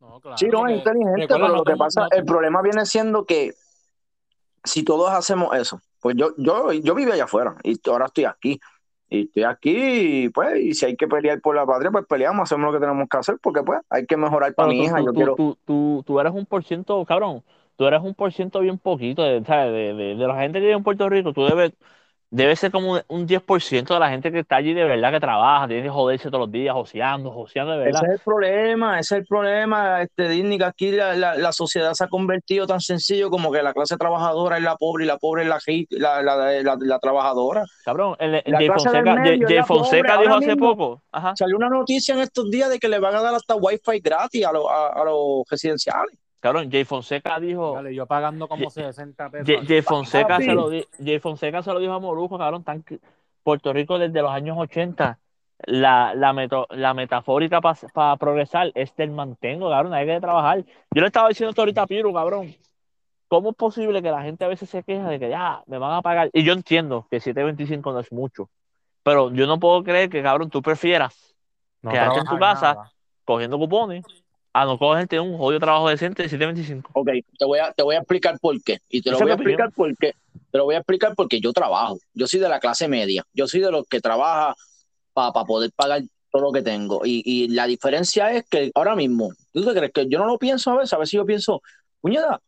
No, 0.00 0.20
claro, 0.20 0.36
sí, 0.38 0.46
no 0.46 0.66
es 0.66 0.78
inteligente, 0.78 1.26
pero 1.28 1.48
lo 1.48 1.62
que 1.62 1.76
pasa, 1.76 2.06
el 2.10 2.24
problema 2.24 2.62
viene 2.62 2.86
siendo 2.86 3.24
que 3.24 3.52
si 4.64 4.82
todos 4.82 5.10
hacemos 5.10 5.54
eso, 5.56 5.80
pues 6.00 6.16
yo, 6.16 6.30
yo, 6.38 6.72
yo 6.72 6.94
viví 6.94 7.10
allá 7.12 7.24
afuera 7.24 7.56
y 7.62 7.78
ahora 7.88 8.06
estoy 8.06 8.24
aquí. 8.24 8.60
Y 9.12 9.24
estoy 9.24 9.42
aquí, 9.42 10.28
pues, 10.32 10.60
y 10.60 10.72
si 10.72 10.86
hay 10.86 10.96
que 10.96 11.08
pelear 11.08 11.40
por 11.40 11.56
la 11.56 11.66
patria, 11.66 11.90
pues 11.90 12.06
peleamos, 12.06 12.44
hacemos 12.44 12.66
lo 12.66 12.72
que 12.72 12.78
tenemos 12.78 13.08
que 13.08 13.16
hacer, 13.16 13.38
porque 13.42 13.60
pues 13.64 13.80
hay 13.90 14.06
que 14.06 14.16
mejorar 14.16 14.54
para 14.54 14.68
Pero 14.68 14.78
mi 14.78 14.78
tú, 14.78 14.84
hija. 14.84 14.98
tú, 14.98 15.04
Yo 15.04 15.10
tú, 15.10 15.16
quiero, 15.16 15.34
tú, 15.34 15.58
tú, 15.64 16.04
tú 16.06 16.20
eres 16.20 16.32
un 16.32 16.46
por 16.46 16.62
ciento, 16.62 17.04
cabrón, 17.04 17.42
tú 17.74 17.86
eres 17.86 18.00
un 18.02 18.14
por 18.14 18.32
ciento 18.32 18.60
bien 18.60 18.78
poquito 18.78 19.24
de, 19.24 19.44
¿sabes? 19.44 19.72
De, 19.72 19.94
de, 19.94 20.14
de 20.14 20.26
la 20.28 20.36
gente 20.40 20.60
que 20.60 20.66
vive 20.66 20.76
en 20.76 20.84
Puerto 20.84 21.08
Rico, 21.08 21.32
tú 21.32 21.44
debes, 21.44 21.72
debes 22.30 22.60
ser 22.60 22.70
como 22.70 22.92
un, 22.92 23.02
un 23.08 23.26
10% 23.26 23.92
de 23.92 23.98
la 23.98 24.08
gente 24.08 24.30
que 24.30 24.38
está 24.40 24.56
allí 24.56 24.72
de 24.72 24.84
verdad 24.84 25.10
que 25.10 25.20
trabaja, 25.20 25.66
tiene 25.66 25.82
que 25.82 25.90
joderse 25.90 26.28
todos 26.28 26.40
los 26.40 26.52
días, 26.52 26.72
joseando, 26.74 27.30
joseando 27.32 27.72
de 27.72 27.78
verdad. 27.78 28.02
Ese 28.04 28.06
es 28.06 28.20
el 28.20 28.24
problema, 28.24 29.00
ese 29.00 29.14
es 29.16 29.20
el 29.20 29.26
problema, 29.26 30.02
este 30.02 30.28
Disney, 30.28 30.58
que 30.58 30.64
aquí 30.64 30.92
la, 30.92 31.14
la, 31.16 31.34
la 31.34 31.52
sociedad 31.52 31.92
se 31.92 32.04
ha 32.04 32.08
convertido 32.08 32.66
tan 32.66 32.80
sencillo 32.80 33.30
como 33.30 33.50
que 33.50 33.62
la 33.62 33.72
clase 33.72 33.96
trabajadora 33.96 34.56
es 34.56 34.62
la 34.62 34.76
pobre 34.76 35.04
y 35.04 35.06
la 35.08 35.18
pobre 35.18 35.42
es 35.42 35.48
la, 35.90 36.22
la, 36.22 36.76
la, 36.78 36.98
trabajadora. 37.00 37.64
Cabrón, 37.84 38.16
el, 38.20 38.36
el 38.44 38.54
Jay 38.54 38.68
Fonseca, 38.68 39.14
medio 39.14 39.48
Jay. 39.48 39.62
Fonseca 39.64 40.20
dijo 40.20 40.34
hace 40.34 40.56
poco, 40.56 41.02
ajá, 41.10 41.34
salió 41.36 41.56
una 41.56 41.68
noticia 41.68 42.14
en 42.14 42.20
estos 42.20 42.50
días 42.50 42.70
de 42.70 42.78
que 42.78 42.88
le 42.88 43.00
van 43.00 43.14
a 43.16 43.22
dar 43.22 43.34
hasta 43.34 43.56
wifi 43.56 44.00
gratis 44.00 44.46
a, 44.46 44.52
los 44.52 44.66
a, 44.68 44.88
a 44.88 45.04
los 45.04 45.42
residenciales. 45.50 46.19
Cabrón, 46.40 46.70
Jay 46.70 46.84
Fonseca 46.84 47.38
dijo, 47.38 47.74
Vale, 47.74 47.94
yo 47.94 48.06
pagando 48.06 48.48
como 48.48 48.68
60 48.70 49.30
pesos. 49.30 49.66
Jay. 49.66 49.82
Fonseca 49.82 50.38
se 50.38 50.52
lo 50.54 50.68
di- 50.70 50.86
Jay 51.04 51.18
Fonseca 51.20 51.62
se 51.62 51.72
lo 51.72 51.78
dijo 51.78 51.92
a 51.92 51.98
Morujo, 52.00 52.38
cabrón, 52.38 52.64
tan, 52.64 52.84
Puerto 53.42 53.72
Rico 53.72 53.98
desde 53.98 54.20
los 54.22 54.30
años 54.30 54.56
80, 54.58 55.18
la, 55.66 56.14
la, 56.14 56.32
meto- 56.32 56.66
la 56.70 56.94
metafórica 56.94 57.60
para 57.60 58.16
progresar 58.16 58.72
es 58.74 58.94
del 58.96 59.10
mantengo, 59.10 59.70
cabrón, 59.70 59.94
hay 59.94 60.06
que 60.06 60.20
trabajar. 60.20 60.64
Yo 60.94 61.00
le 61.00 61.06
estaba 61.06 61.28
diciendo 61.28 61.50
esto 61.50 61.62
ahorita 61.62 61.82
a 61.82 61.86
Piru, 61.86 62.12
cabrón. 62.12 62.54
¿Cómo 63.28 63.50
es 63.50 63.56
posible 63.56 64.02
que 64.02 64.10
la 64.10 64.22
gente 64.22 64.44
a 64.44 64.48
veces 64.48 64.68
se 64.68 64.82
queja 64.82 65.08
de 65.08 65.20
que 65.20 65.28
ya 65.28 65.62
me 65.66 65.78
van 65.78 65.92
a 65.92 66.02
pagar? 66.02 66.30
Y 66.32 66.42
yo 66.42 66.52
entiendo 66.52 67.06
que 67.10 67.18
7.25 67.18 67.92
no 67.92 68.00
es 68.00 68.10
mucho, 68.10 68.50
pero 69.04 69.30
yo 69.30 69.46
no 69.46 69.60
puedo 69.60 69.84
creer 69.84 70.10
que, 70.10 70.20
cabrón, 70.22 70.50
tú 70.50 70.60
prefieras 70.62 71.36
No 71.80 71.92
quedarte 71.92 72.18
en 72.18 72.24
tu 72.24 72.38
casa 72.38 72.74
nada. 72.74 72.92
cogiendo 73.24 73.56
cupones 73.56 74.04
a 74.52 74.64
no 74.64 74.78
cogerte 74.78 75.20
un 75.20 75.36
jodido 75.38 75.60
trabajo 75.60 75.88
decente 75.88 76.22
de 76.22 76.28
7.25. 76.28 76.90
Ok, 76.92 77.08
te 77.38 77.44
voy 77.44 77.58
a, 77.60 77.72
te 77.72 77.82
voy 77.82 77.94
a 77.94 77.98
explicar 77.98 78.38
por 78.40 78.60
qué. 78.62 78.78
Y 78.88 79.02
te 79.02 79.10
lo 79.10 79.18
voy 79.18 79.30
a 79.30 79.36
mi 79.36 79.42
opinión. 79.42 79.60
explicar 79.60 79.72
por 79.72 79.96
qué. 79.96 80.14
Te 80.50 80.58
lo 80.58 80.64
voy 80.64 80.74
a 80.74 80.78
explicar 80.78 81.14
porque 81.14 81.40
yo 81.40 81.52
trabajo. 81.52 81.98
Yo 82.14 82.26
soy 82.26 82.40
de 82.40 82.48
la 82.48 82.58
clase 82.58 82.88
media. 82.88 83.24
Yo 83.32 83.46
soy 83.46 83.60
de 83.60 83.70
los 83.70 83.86
que 83.86 84.00
trabaja 84.00 84.54
para 85.12 85.32
poder 85.44 85.70
pagar 85.74 86.02
todo 86.30 86.42
lo 86.42 86.52
que 86.52 86.62
tengo. 86.62 87.02
Y, 87.04 87.22
y 87.24 87.48
la 87.48 87.66
diferencia 87.66 88.32
es 88.32 88.44
que 88.48 88.70
ahora 88.74 88.96
mismo, 88.96 89.30
¿tú 89.52 89.64
te 89.64 89.72
crees 89.72 89.92
que 89.92 90.08
yo 90.08 90.18
no 90.18 90.26
lo 90.26 90.38
pienso 90.38 90.70
a 90.70 90.76
veces? 90.76 90.92
A 90.92 90.98
veces 90.98 91.12
yo 91.12 91.24
pienso, 91.24 91.62
puñeta, 92.00 92.40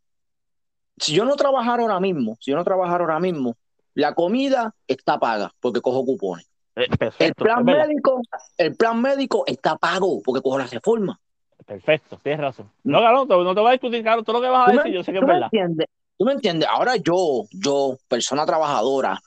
si 0.97 1.15
yo 1.15 1.25
no 1.25 1.37
trabajara 1.37 1.83
ahora 1.83 2.01
mismo, 2.01 2.37
si 2.41 2.51
yo 2.51 2.57
no 2.57 2.65
trabajara 2.65 3.05
ahora 3.05 3.21
mismo, 3.21 3.57
la 3.95 4.15
comida 4.15 4.75
está 4.87 5.19
paga 5.19 5.53
porque 5.61 5.81
cojo 5.81 6.05
cupones. 6.05 6.47
Eh, 6.77 6.87
El 7.19 7.35
plan 7.35 7.65
médico, 7.65 8.21
el 8.57 8.77
plan 8.77 9.01
médico 9.01 9.45
está 9.47 9.77
pago 9.77 10.23
porque 10.23 10.41
cojo 10.41 10.59
la 10.59 10.67
reforma. 10.67 11.19
Perfecto, 11.67 12.19
tienes 12.23 12.41
razón. 12.41 12.71
No, 12.85 13.01
cabrón, 13.01 13.29
no, 13.29 13.55
te 13.55 13.61
voy 13.61 13.69
a 13.69 13.73
discutir, 13.73 14.03
cabrón, 14.05 14.25
todo 14.25 14.37
lo 14.37 14.43
que 14.43 14.49
vas 14.49 14.69
a 14.69 14.71
¿Tú 14.71 14.77
me- 14.77 14.83
decir, 14.83 14.93
yo 14.95 15.03
sé 15.05 15.13
que 15.13 15.19
es 15.19 15.21
¿Tú 15.21 15.27
me 15.27 15.33
verdad. 15.35 15.47
entiendes? 15.47 15.87
¿Tú 16.19 16.25
me 16.25 16.33
entiendes? 16.33 16.69
Ahora 16.71 16.97
yo, 16.97 17.45
yo, 17.53 17.97
persona 18.09 18.45
trabajadora, 18.47 19.21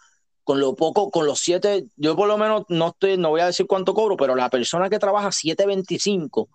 con 0.44 0.60
lo 0.60 0.76
poco, 0.76 1.10
con 1.10 1.26
los 1.26 1.40
siete, 1.40 1.86
yo 1.96 2.16
por 2.16 2.28
lo 2.28 2.38
menos 2.38 2.64
no 2.70 2.90
estoy, 2.90 3.18
no 3.18 3.30
voy 3.30 3.42
a 3.42 3.48
decir 3.48 3.66
cuánto 3.68 3.94
cobro, 3.94 4.16
pero 4.16 4.36
la 4.36 4.50
persona 4.50 4.90
que 4.90 5.00
trabaja 5.00 5.32
7.25, 5.32 6.48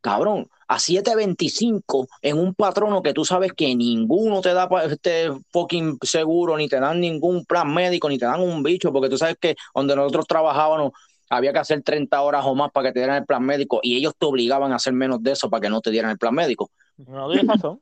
cabrón, 0.00 0.48
a 0.68 0.78
7.25 0.80 2.08
en 2.22 2.38
un 2.38 2.54
patrono 2.54 3.02
que 3.02 3.12
tú 3.12 3.24
sabes 3.24 3.52
que 3.52 3.74
ninguno 3.76 4.40
te 4.40 4.52
da 4.52 4.68
este 4.90 5.30
fucking 5.52 5.98
seguro, 6.02 6.56
ni 6.56 6.68
te 6.68 6.80
dan 6.80 7.00
ningún 7.00 7.44
plan 7.44 7.72
médico, 7.72 8.08
ni 8.08 8.18
te 8.18 8.26
dan 8.26 8.40
un 8.40 8.62
bicho, 8.62 8.92
porque 8.92 9.08
tú 9.08 9.16
sabes 9.16 9.36
que 9.40 9.54
donde 9.74 9.94
nosotros 9.96 10.26
trabajábamos 10.26 10.92
había 11.28 11.52
que 11.52 11.58
hacer 11.58 11.82
30 11.82 12.20
horas 12.20 12.44
o 12.44 12.54
más 12.54 12.70
para 12.70 12.88
que 12.88 12.92
te 12.94 13.00
dieran 13.00 13.16
el 13.16 13.26
plan 13.26 13.44
médico 13.44 13.80
y 13.82 13.96
ellos 13.96 14.14
te 14.18 14.26
obligaban 14.26 14.72
a 14.72 14.76
hacer 14.76 14.92
menos 14.92 15.22
de 15.22 15.32
eso 15.32 15.50
para 15.50 15.60
que 15.60 15.70
no 15.70 15.80
te 15.80 15.90
dieran 15.90 16.10
el 16.10 16.18
plan 16.18 16.34
médico. 16.34 16.70
No 16.96 17.30
tienes 17.30 17.46
razón. 17.46 17.80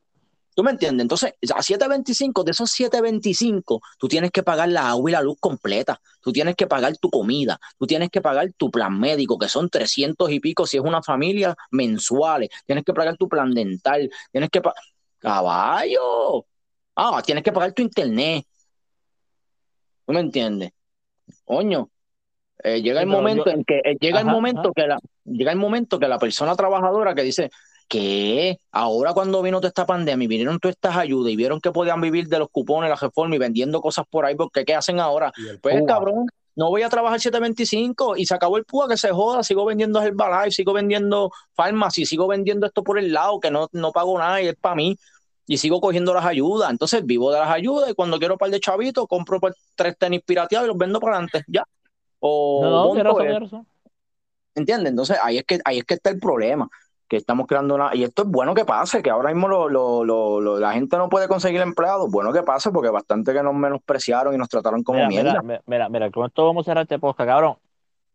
¿Tú 0.55 0.63
me 0.63 0.71
entiendes? 0.71 1.03
Entonces, 1.03 1.35
a 1.53 1.61
7.25, 1.61 2.45
de 2.45 2.53
esos 2.53 2.71
7.25, 2.71 3.81
tú 3.99 4.07
tienes 4.07 4.31
que 4.31 4.45
pagar 4.45 4.69
la 4.69 4.91
agua 4.91 5.11
y 5.11 5.13
la 5.13 5.21
luz 5.21 5.37
completa. 5.41 6.01
Tú 6.21 6.33
tienes 6.33 6.55
que 6.55 6.69
pagar 6.69 6.97
tu 6.97 7.11
comida. 7.11 7.59
Tú 7.77 7.87
tienes 7.87 8.09
que 8.09 8.21
pagar 8.21 8.53
tu 8.57 8.71
plan 8.71 8.99
médico, 8.99 9.37
que 9.37 9.49
son 9.49 9.69
300 9.69 10.31
y 10.31 10.39
pico 10.39 10.65
si 10.65 10.77
es 10.77 10.83
una 10.85 11.03
familia 11.03 11.57
mensuales. 11.73 12.51
Tienes 12.67 12.85
que 12.85 12.95
pagar 12.95 13.17
tu 13.17 13.29
plan 13.29 13.51
dental. 13.53 14.09
Tienes 14.31 14.51
que 14.51 14.61
pagar... 14.61 14.81
¡Caballo! 15.19 16.47
Ah, 16.95 17.21
tienes 17.25 17.43
que 17.43 17.51
pagar 17.51 17.73
tu 17.73 17.83
internet. 17.83 18.47
¿Tú 20.07 20.13
me 20.13 20.21
entiendes? 20.21 20.71
Coño. 21.45 21.91
Eh, 22.63 22.81
llega 22.83 23.01
el 23.01 23.07
momento 23.07 23.45
yo- 23.47 23.53
en 23.53 23.65
que 23.65 23.79
eh, 23.85 23.97
llega 24.01 24.21
el 24.21 24.27
momento 24.27 24.61
ajá. 24.61 24.71
que 24.75 24.87
la 24.87 24.99
llega 25.25 25.53
el 25.53 25.59
momento 25.59 25.99
que 25.99 26.09
la 26.09 26.19
persona 26.19 26.55
trabajadora 26.55 27.15
que 27.15 27.23
dice 27.23 27.51
que 27.89 28.59
ahora 28.73 29.13
cuando 29.13 29.43
vino 29.43 29.59
toda 29.59 29.69
esta 29.69 29.85
pandemia 29.87 30.25
y 30.25 30.29
vinieron 30.29 30.59
todas 30.59 30.75
estas 30.77 30.97
ayudas 30.97 31.33
y 31.33 31.37
vieron 31.37 31.61
que 31.61 31.71
podían 31.71 32.01
vivir 32.01 32.29
de 32.29 32.39
los 32.39 32.49
cupones, 32.51 32.89
la 32.89 32.97
reforma 32.97 33.35
y 33.35 33.39
vendiendo 33.39 33.81
cosas 33.81 34.07
por 34.09 34.25
ahí, 34.25 34.35
porque 34.35 34.65
¿qué 34.65 34.75
hacen 34.75 35.01
ahora? 35.01 35.33
Pues 35.61 35.79
púa. 35.81 35.87
cabrón, 35.87 36.27
no 36.57 36.71
voy 36.71 36.83
a 36.83 36.89
trabajar 36.89 37.21
725 37.21 38.17
y 38.17 38.25
se 38.27 38.35
acabó 38.35 38.57
el 38.57 38.65
púa, 38.65 38.89
que 38.89 38.97
se 38.97 39.11
joda, 39.11 39.43
sigo 39.43 39.65
vendiendo 39.67 40.01
Herbalife, 40.01 40.51
sigo 40.53 40.73
vendiendo 40.73 41.31
Pharmacy, 41.55 42.07
sigo 42.07 42.27
vendiendo 42.27 42.67
esto 42.67 42.83
por 42.83 42.99
el 42.99 43.13
lado, 43.13 43.39
que 43.39 43.51
no, 43.51 43.69
no 43.73 43.93
pago 43.93 44.19
nada 44.19 44.41
y 44.41 44.49
es 44.49 44.57
para 44.57 44.77
mí. 44.77 44.97
Y 45.47 45.59
sigo 45.59 45.79
cogiendo 45.79 46.15
las 46.15 46.25
ayudas. 46.25 46.71
Entonces 46.71 47.05
vivo 47.05 47.31
de 47.31 47.39
las 47.39 47.51
ayudas 47.51 47.91
y 47.91 47.95
cuando 47.95 48.19
quiero 48.19 48.35
un 48.35 48.39
par 48.39 48.49
de 48.51 48.61
chavitos, 48.61 49.07
compro 49.07 49.39
tres 49.75 49.99
tenis 49.99 50.23
pirateados 50.25 50.67
y 50.67 50.69
los 50.69 50.79
vendo 50.79 51.01
para 51.01 51.17
adelante. 51.17 51.45
Ya. 51.49 51.65
O 52.27 52.61
No, 52.63 52.95
no, 52.95 53.03
razón, 53.03 53.41
razón. 53.43 53.67
¿Entiendes? 54.55 54.91
Entonces 54.91 55.19
ahí 55.23 55.37
es 55.39 55.45
que 55.45 55.59
ahí 55.65 55.79
es 55.79 55.85
que 55.85 55.95
está 55.95 56.09
el 56.09 56.19
problema, 56.19 56.69
que 57.07 57.17
estamos 57.17 57.47
creando 57.47 57.75
una 57.75 57.95
y 57.95 58.03
esto 58.03 58.23
es 58.23 58.29
bueno 58.29 58.55
que 58.55 58.65
pase, 58.65 59.03
que 59.03 59.11
ahora 59.11 59.29
mismo 59.31 59.47
lo, 59.47 59.69
lo- 59.69 60.05
lo- 60.05 60.59
la 60.59 60.73
gente 60.73 60.97
no 60.97 61.11
puede 61.11 61.29
conseguir 61.29 61.61
empleados, 61.61 62.11
bueno 62.11 62.33
que 62.33 62.43
pase 62.43 62.71
porque 62.71 62.89
bastante 62.89 63.35
que 63.35 63.43
nos 63.43 63.53
menospreciaron 63.55 64.35
y 64.35 64.39
nos 64.39 64.49
trataron 64.49 64.83
como 64.83 65.01
Mira, 65.01 65.09
mierda. 65.09 65.43
mira, 65.43 65.63
mira, 65.67 65.89
mira, 65.91 66.11
con 66.11 66.25
esto 66.27 66.47
vamos 66.47 66.67
a 66.67 66.71
cerrar 66.71 66.83
este 66.85 66.99
podcast, 66.99 67.29
cabrón. 67.29 67.57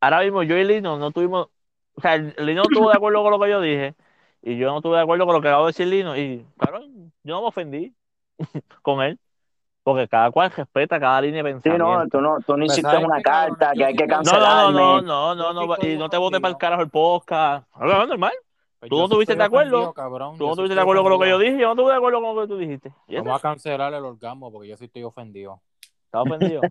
Ahora 0.01 0.21
mismo 0.21 0.41
yo 0.43 0.57
y 0.57 0.63
Lino 0.63 0.97
no 0.97 1.11
tuvimos, 1.11 1.49
o 1.93 2.01
sea, 2.01 2.17
Lino 2.17 2.63
no 2.63 2.63
estuvo 2.63 2.89
de 2.89 2.95
acuerdo 2.95 3.21
con 3.21 3.31
lo 3.31 3.39
que 3.39 3.49
yo 3.49 3.61
dije 3.61 3.93
y 4.41 4.57
yo 4.57 4.67
no 4.71 4.77
estuve 4.77 4.95
de 4.95 5.03
acuerdo 5.03 5.25
con 5.27 5.35
lo 5.35 5.41
que 5.41 5.49
acabo 5.49 5.65
de 5.65 5.69
decir 5.69 5.87
Lino 5.87 6.17
y, 6.17 6.45
cabrón, 6.57 7.11
yo 7.23 7.35
no 7.35 7.41
me 7.41 7.47
ofendí 7.49 7.93
con 8.81 9.01
él, 9.03 9.19
porque 9.89 10.07
cada 10.07 10.31
cual 10.31 10.51
respeta 10.55 10.99
cada 10.99 11.21
línea 11.21 11.43
de 11.43 11.49
Sí, 11.55 11.59
pensamiento. 11.69 11.85
no, 12.01 12.07
tú 12.09 12.21
no, 12.21 12.37
tú 12.45 12.57
no 12.57 12.65
hiciste 12.65 12.81
¿sabes 12.83 13.05
una 13.05 13.21
carta 13.21 13.71
que 13.73 13.83
hay 13.85 13.91
sí 13.93 13.97
que 13.97 14.03
estoy- 14.05 14.15
No, 14.17 14.23
no, 14.23 14.39
cancelarme. 14.39 14.79
no, 14.79 15.01
no, 15.01 15.35
no, 15.35 15.53
no, 15.53 15.75
sí 15.75 15.87
no, 15.87 15.93
y 15.93 15.97
no 15.97 16.09
te 16.09 16.17
votes 16.17 16.39
para 16.39 16.51
el 16.51 16.57
carajo 16.57 16.81
el 16.81 16.89
podcast. 16.89 17.67
No, 17.79 18.05
normal. 18.05 18.33
Pues 18.79 18.89
¿Tú 18.89 18.95
no 18.95 19.01
sí 19.01 19.05
estuviste 19.11 19.35
de 19.35 19.43
acuerdo? 19.43 19.93
Tú 19.93 20.01
no 20.01 20.37
sí 20.37 20.49
estuviste 20.51 20.75
de 20.75 20.81
acuerdo 20.81 21.03
con 21.03 21.11
lo 21.11 21.19
que 21.19 21.29
yo 21.29 21.37
dije, 21.37 21.57
yo 21.59 21.67
no 21.67 21.71
estuve 21.73 21.91
de 21.91 21.97
acuerdo 21.97 22.21
con 22.21 22.35
lo 22.35 22.41
que 22.43 22.47
tú 22.47 22.57
dijiste. 22.57 22.93
Vamos 23.09 23.35
a 23.37 23.41
cancelar 23.41 23.93
el 23.93 24.05
orgasmo 24.05 24.51
porque 24.51 24.69
yo 24.69 24.77
sí 24.77 24.85
estoy 24.85 25.03
ofendido. 25.03 25.59
Estaba 26.09 26.23
ofendido. 26.23 26.61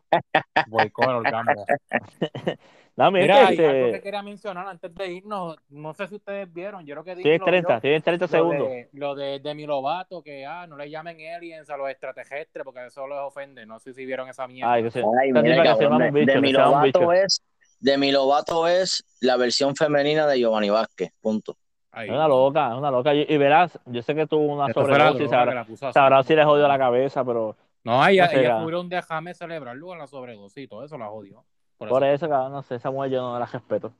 Boicot 0.68 1.04
el 1.04 1.14
orgasmo. 1.14 1.64
No, 2.98 3.12
mira, 3.12 3.26
Mira, 3.26 3.36
y 3.36 3.46
algo 3.46 3.56
que 3.56 3.86
este, 3.86 4.00
quería 4.00 4.22
mencionar 4.22 4.66
antes 4.66 4.92
de 4.92 5.12
irnos, 5.12 5.56
no 5.68 5.94
sé 5.94 6.08
si 6.08 6.16
ustedes 6.16 6.52
vieron, 6.52 6.84
yo 6.84 6.96
creo 6.96 7.04
que 7.04 7.14
tienes 7.14 7.40
Disney 7.40 7.46
30, 7.46 7.72
vio 7.74 7.80
tienes 7.80 8.02
30 8.02 8.24
lo 8.24 8.28
segundos. 8.28 8.68
de, 8.68 8.88
lo 8.92 9.14
de 9.14 9.38
Demi 9.38 9.66
Lovato, 9.66 10.20
que 10.20 10.44
ah, 10.44 10.66
no 10.66 10.76
le 10.76 10.90
llamen 10.90 11.16
aliens 11.32 11.70
a 11.70 11.76
los 11.76 11.88
extraterrestres 11.90 12.64
porque 12.64 12.86
eso 12.86 13.06
les 13.06 13.18
ofende. 13.18 13.64
No 13.66 13.78
sé 13.78 13.94
si 13.94 14.04
vieron 14.04 14.28
esa 14.28 14.48
mierda. 14.48 14.72
Ay, 14.72 14.82
que 14.82 14.90
se, 14.90 14.98
Ay, 14.98 15.32
mira, 15.32 15.62
cabrón, 15.62 16.12
de, 16.12 16.40
bicho. 16.40 16.58
Lovato 16.58 17.12
es 17.12 17.40
Demi 17.78 18.10
Lovato 18.10 18.66
es 18.66 19.04
la 19.20 19.36
versión 19.36 19.76
femenina 19.76 20.26
de 20.26 20.40
Giovanni 20.40 20.68
Vázquez, 20.68 21.12
punto. 21.20 21.56
Es 21.92 22.10
una 22.10 22.26
loca, 22.26 22.72
es 22.72 22.78
una 22.78 22.90
loca. 22.90 23.14
Y, 23.14 23.26
y 23.28 23.36
verás, 23.36 23.78
yo 23.86 24.02
sé 24.02 24.16
que 24.16 24.26
tuvo 24.26 24.54
una 24.54 24.72
sobredosis, 24.72 24.98
droga 24.98 25.18
que 25.18 25.28
sabrá, 25.28 25.54
la 25.54 25.64
puso 25.64 25.86
así. 25.86 25.94
sabrá 25.94 26.22
si 26.24 26.34
le 26.34 26.44
jodió 26.44 26.66
la 26.66 26.78
cabeza, 26.78 27.24
pero 27.24 27.56
No, 27.84 28.06
ella, 28.06 28.24
no 28.24 28.30
sé, 28.30 28.40
ella 28.40 28.56
un 28.58 28.88
déjame 28.88 29.34
celebrarlo 29.34 29.86
con 29.86 29.98
la 29.98 30.06
sobredosis 30.06 30.64
y 30.64 30.68
todo 30.68 30.84
eso 30.84 30.98
la 30.98 31.06
jodió. 31.06 31.44
Por 31.76 31.88
por 31.88 32.04
eso. 32.04 32.14
eso, 32.14 32.28
cabrón, 32.28 32.52
no 32.52 32.62
sé, 32.62 32.74
esa 32.74 32.90
mujer 32.90 33.12
yo 33.12 33.22
no 33.22 33.38
la 33.38 33.46
respeto. 33.46 33.92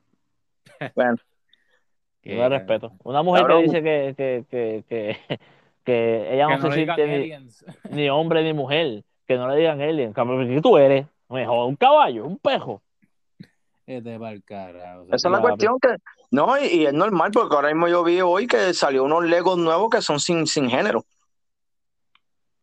Bueno, 0.95 1.17
no 2.23 2.35
la 2.35 2.49
respeto. 2.49 2.91
Una 3.03 3.23
mujer 3.23 3.43
Cabrón. 3.43 3.63
que 3.63 3.63
dice 3.63 3.83
que, 3.83 4.15
que, 4.15 4.45
que, 4.49 4.83
que, 4.87 5.39
que 5.83 6.33
ella 6.33 6.47
Que 6.47 6.57
no 6.57 6.59
no 6.59 6.71
se 6.71 6.73
siente 6.73 7.07
ni, 7.07 7.13
aliens. 7.15 7.65
ni 7.89 8.09
hombre 8.09 8.43
ni 8.43 8.53
mujer, 8.53 9.03
que 9.27 9.35
no 9.37 9.49
le 9.49 9.57
digan 9.57 9.81
alien. 9.81 10.13
Cabrón, 10.13 10.47
¿Qué 10.47 10.61
tú 10.61 10.77
eres? 10.77 11.07
Mejor, 11.29 11.67
un 11.67 11.75
caballo, 11.75 12.25
un 12.25 12.37
pejo. 12.37 12.81
Este 13.85 14.19
pa'l 14.19 14.43
carajo. 14.43 15.05
esa 15.11 15.15
es 15.15 15.31
la 15.31 15.41
cuestión 15.41 15.79
que 15.79 15.95
no, 16.31 16.59
y, 16.59 16.67
y 16.67 16.85
es 16.85 16.93
normal 16.93 17.31
porque 17.33 17.55
ahora 17.55 17.69
mismo 17.69 17.87
yo 17.87 18.03
vi 18.03 18.21
hoy 18.21 18.45
que 18.45 18.73
salió 18.73 19.03
unos 19.03 19.25
Legos 19.25 19.57
nuevos 19.57 19.89
que 19.89 20.01
son 20.01 20.19
sin, 20.19 20.45
sin 20.45 20.69
género. 20.69 21.03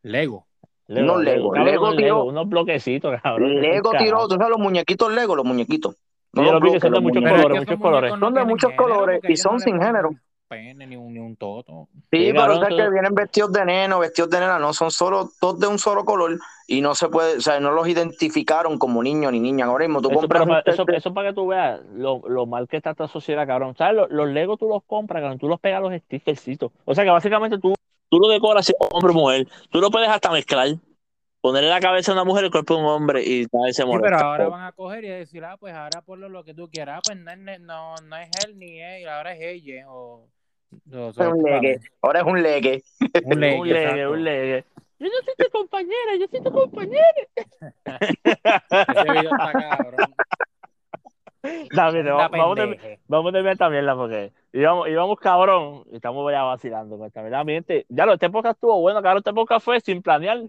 Lego. 0.03 0.47
Unos 0.89 1.23
Lego. 1.23 1.51
cabrón, 1.51 1.65
Lego 1.71 1.83
unos 1.85 1.97
tiró- 1.97 2.07
Lego, 2.07 2.25
unos 2.25 2.49
bloquecitos, 2.49 3.21
cabrón. 3.23 3.61
Lego 3.61 3.91
tiró, 3.99 4.29
tú 4.29 4.35
sabes 4.37 4.51
los 4.51 4.59
muñequitos 4.61 5.13
Lego, 5.13 5.35
los 5.37 5.45
muñequitos. 5.45 5.97
No 6.33 6.43
los 6.43 6.61
bloques, 6.61 6.83
son 6.83 6.93
de 6.93 7.01
muchos 7.01 7.23
colores, 7.23 7.61
muchos 7.61 7.79
no 7.81 8.27
Son 8.27 8.35
de 8.35 8.45
muchos 8.45 8.73
colores 8.75 9.21
y 9.29 9.37
son 9.37 9.53
no 9.55 9.59
sin 9.61 9.81
género. 9.81 10.09
un 10.11 10.21
Pene, 10.49 10.87
ni 10.87 10.95
un, 10.95 11.13
ni 11.13 11.19
un 11.19 11.35
toto. 11.35 11.89
Sí, 12.13 12.27
Sí, 12.27 12.33
pero 12.33 12.55
o 12.55 12.61
sea, 12.61 12.69
que 12.69 12.89
vienen 12.91 13.13
vestidos 13.17 13.51
de 13.51 13.65
neno, 13.65 13.99
vestidos 13.99 14.31
de 14.31 14.39
nena, 14.39 14.61
no 14.61 14.73
son 14.73 14.93
solo 14.93 15.29
todos 15.41 15.59
de 15.59 15.67
un 15.67 15.77
solo 15.81 16.05
color 16.05 16.39
y 16.69 16.81
no 16.83 16.95
se 16.95 17.09
puede, 17.09 17.39
o 17.39 17.41
sea, 17.41 17.59
no 17.59 17.73
los 17.73 17.89
identificaron 17.89 18.79
como 18.79 19.03
niño 19.03 19.29
ni 19.33 19.41
niña. 19.41 19.65
Ahora 19.65 19.87
mismo 19.89 20.01
tú 20.01 20.09
Eso, 20.11 20.21
compras 20.21 20.43
pero 20.45 20.57
un 20.59 20.63
pa- 20.63 20.71
eso, 20.71 20.85
eso 20.87 21.13
para 21.15 21.31
que 21.31 21.35
tú 21.35 21.49
veas 21.49 21.81
lo, 21.95 22.23
lo 22.29 22.47
mal 22.47 22.69
que 22.69 22.77
está 22.77 22.91
esta 22.91 23.09
sociedad, 23.09 23.45
cabrón. 23.45 23.75
¿Sabes? 23.77 23.97
Los, 23.97 24.11
los 24.11 24.29
Legos 24.29 24.59
tú 24.61 24.69
los 24.69 24.85
compras, 24.85 25.21
cabrón. 25.21 25.39
Tú 25.41 25.49
los 25.49 25.59
pegas 25.59 25.79
a 25.79 25.81
los 25.89 26.01
stickercitos. 26.01 26.71
O 26.85 26.95
sea 26.95 27.03
que 27.03 27.11
básicamente 27.11 27.59
tú, 27.59 27.75
tú 28.11 28.19
lo 28.19 28.29
decoras 28.29 28.73
hombre 28.91 29.11
o 29.13 29.15
mujer. 29.15 29.47
Tú 29.71 29.81
lo 29.81 29.91
puedes 29.91 30.09
hasta 30.09 30.31
mezclar. 30.31 30.69
Ponerle 31.41 31.69
la 31.71 31.79
cabeza 31.81 32.11
a 32.11 32.15
una 32.15 32.25
mujer 32.25 32.43
y 32.43 32.47
el 32.47 32.51
cuerpo 32.51 32.75
de 32.75 32.81
un 32.81 32.87
hombre 32.87 33.23
y 33.23 33.47
nadie 33.53 33.73
se 33.73 33.83
Sí, 33.83 33.89
molesta. 33.89 34.17
pero 34.17 34.29
ahora 34.31 34.49
van 34.49 34.65
a 34.65 34.73
coger 34.73 35.05
y 35.05 35.09
decir, 35.09 35.45
ah, 35.45 35.57
pues 35.57 35.73
ahora 35.75 36.03
ponlo 36.03 36.29
lo 36.29 36.43
que 36.43 36.55
tú 36.55 36.69
quieras. 36.69 36.99
Ah, 36.99 37.03
pues 37.07 37.19
no, 37.19 37.31
es- 37.53 37.61
no, 37.61 37.95
no 38.03 38.17
es 38.17 38.29
él 38.45 38.59
ni 38.59 38.81
él, 38.81 39.09
ahora 39.09 39.33
es 39.35 39.41
ella. 39.43 39.85
O, 39.89 40.27
o- 40.93 41.11
es 41.11 41.17
un 41.19 41.43
leque. 41.45 41.79
Ahora 42.03 42.21
es 42.21 42.27
un 42.27 42.43
leque. 42.43 42.83
Un 43.25 43.41
leque, 43.41 43.57
un 43.61 43.69
legue, 43.69 44.09
un 44.09 44.25
legue. 44.25 44.65
Yo 44.99 45.07
no 45.09 45.13
soy 45.25 45.35
tu 45.37 45.51
compañera, 45.53 46.17
yo 46.19 46.27
soy 46.31 46.43
tu 46.43 46.51
compañera. 46.51 47.05
Ese 47.85 49.11
video 49.13 49.31
está 49.31 49.53
cabrón. 49.53 50.15
No, 51.71 51.93
mire, 51.93 52.13
Una 52.13 52.29
vamos, 52.29 52.31
vamos, 52.39 52.59
a- 52.59 52.63
a 53.29 53.33
terminar 53.33 53.53
esta 53.53 53.71
mierda 53.71 53.95
porque 53.95 54.33
íbamos, 54.59 54.89
íbamos 54.89 55.19
cabrón 55.19 55.85
y 55.91 55.97
estamos 55.97 56.31
ya 56.33 56.43
vacilando 56.43 56.99
gente, 57.47 57.87
Ya 57.89 58.07
lo, 58.07 58.15
este 58.15 58.31
podcast 58.31 58.57
estuvo 58.57 58.81
bueno, 58.81 59.03
cabrón. 59.03 59.19
Este 59.19 59.33
podcast 59.33 59.65
fue 59.65 59.81
sin 59.81 60.03
planear. 60.03 60.43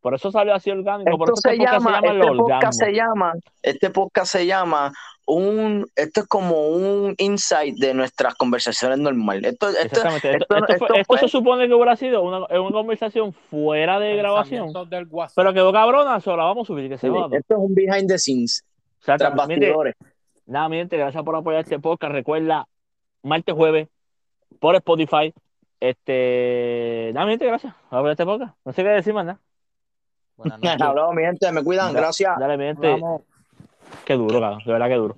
Por 0.00 0.14
eso 0.14 0.30
salió 0.30 0.54
así 0.54 0.70
orgánico. 0.70 1.18
Por 1.18 1.28
eso 1.28 1.36
se 1.36 1.50
este 1.54 1.64
podcast 1.66 1.82
llama, 1.82 2.00
se 2.00 2.12
llama 2.12 2.12
este 2.22 2.36
podcast 2.36 2.78
se 2.78 2.92
llama, 2.92 3.32
este 3.62 3.90
podcast 3.90 4.32
se 4.32 4.46
llama 4.46 4.92
un, 5.26 5.86
esto 5.96 6.20
es 6.20 6.26
como 6.28 6.68
un 6.68 7.14
insight 7.18 7.76
de 7.76 7.92
nuestras 7.94 8.34
conversaciones 8.36 8.98
normales. 8.98 9.52
Esto, 9.52 9.68
esto, 9.68 9.82
Exactamente. 9.82 10.30
Esto, 10.36 10.54
esto- 10.54 10.56
esto 10.56 10.66
fue- 10.66 10.86
esto 10.86 10.94
esto 11.00 11.04
fue- 11.14 11.18
se 11.18 11.28
supone 11.28 11.66
que 11.66 11.74
hubiera 11.74 11.96
sido 11.96 12.22
una, 12.22 12.38
una 12.46 12.70
conversación 12.70 13.32
fuera 13.32 13.98
de 13.98 14.16
grabación. 14.16 14.72
Del 14.88 15.06
WhatsApp. 15.10 15.34
Pero 15.36 15.52
quedó 15.52 15.72
cabrona, 15.72 16.20
solo 16.20 16.36
la 16.38 16.44
vamos 16.44 16.66
a 16.66 16.68
subir, 16.68 16.88
que 16.88 16.96
se 16.96 17.08
joda. 17.10 17.36
esto 17.36 17.54
es 17.54 17.60
un 17.60 17.74
behind 17.74 18.08
the 18.08 18.18
scenes, 18.18 18.64
tras 19.04 19.34
bastidores. 19.34 19.96
Nada, 20.46 20.68
mi 20.70 20.76
gente, 20.76 20.96
gracias 20.96 21.22
por 21.24 21.34
apoyar 21.36 21.60
este 21.60 21.78
podcast. 21.78 22.12
Recuerda, 22.12 22.66
martes, 23.28 23.54
jueves, 23.54 23.88
por 24.60 24.74
Spotify. 24.76 25.32
Este. 25.80 27.10
Nada, 27.14 27.26
mi 27.26 27.32
gente, 27.32 27.46
gracias 27.46 27.72
por 27.88 27.98
apoyar 27.98 28.12
este 28.12 28.24
podcast. 28.24 28.56
No 28.64 28.72
sé 28.72 28.82
qué 28.82 28.88
decir 28.88 29.14
más, 29.14 29.26
nada. 29.26 29.40
Buenas 30.36 30.58
noches. 30.62 30.80
Hablamos, 30.80 31.14
mi 31.14 31.22
gente, 31.22 31.52
me 31.52 31.62
cuidan, 31.62 31.92
Da- 31.92 32.00
gracias. 32.00 32.38
Dale, 32.38 32.56
mi 32.56 32.64
gente. 32.64 32.90
Vamos. 32.90 33.22
Qué 34.04 34.14
duro, 34.14 34.40
cabrón. 34.40 34.62
De 34.64 34.72
verdad 34.72 34.88
que 34.88 34.94
duro. 34.94 35.16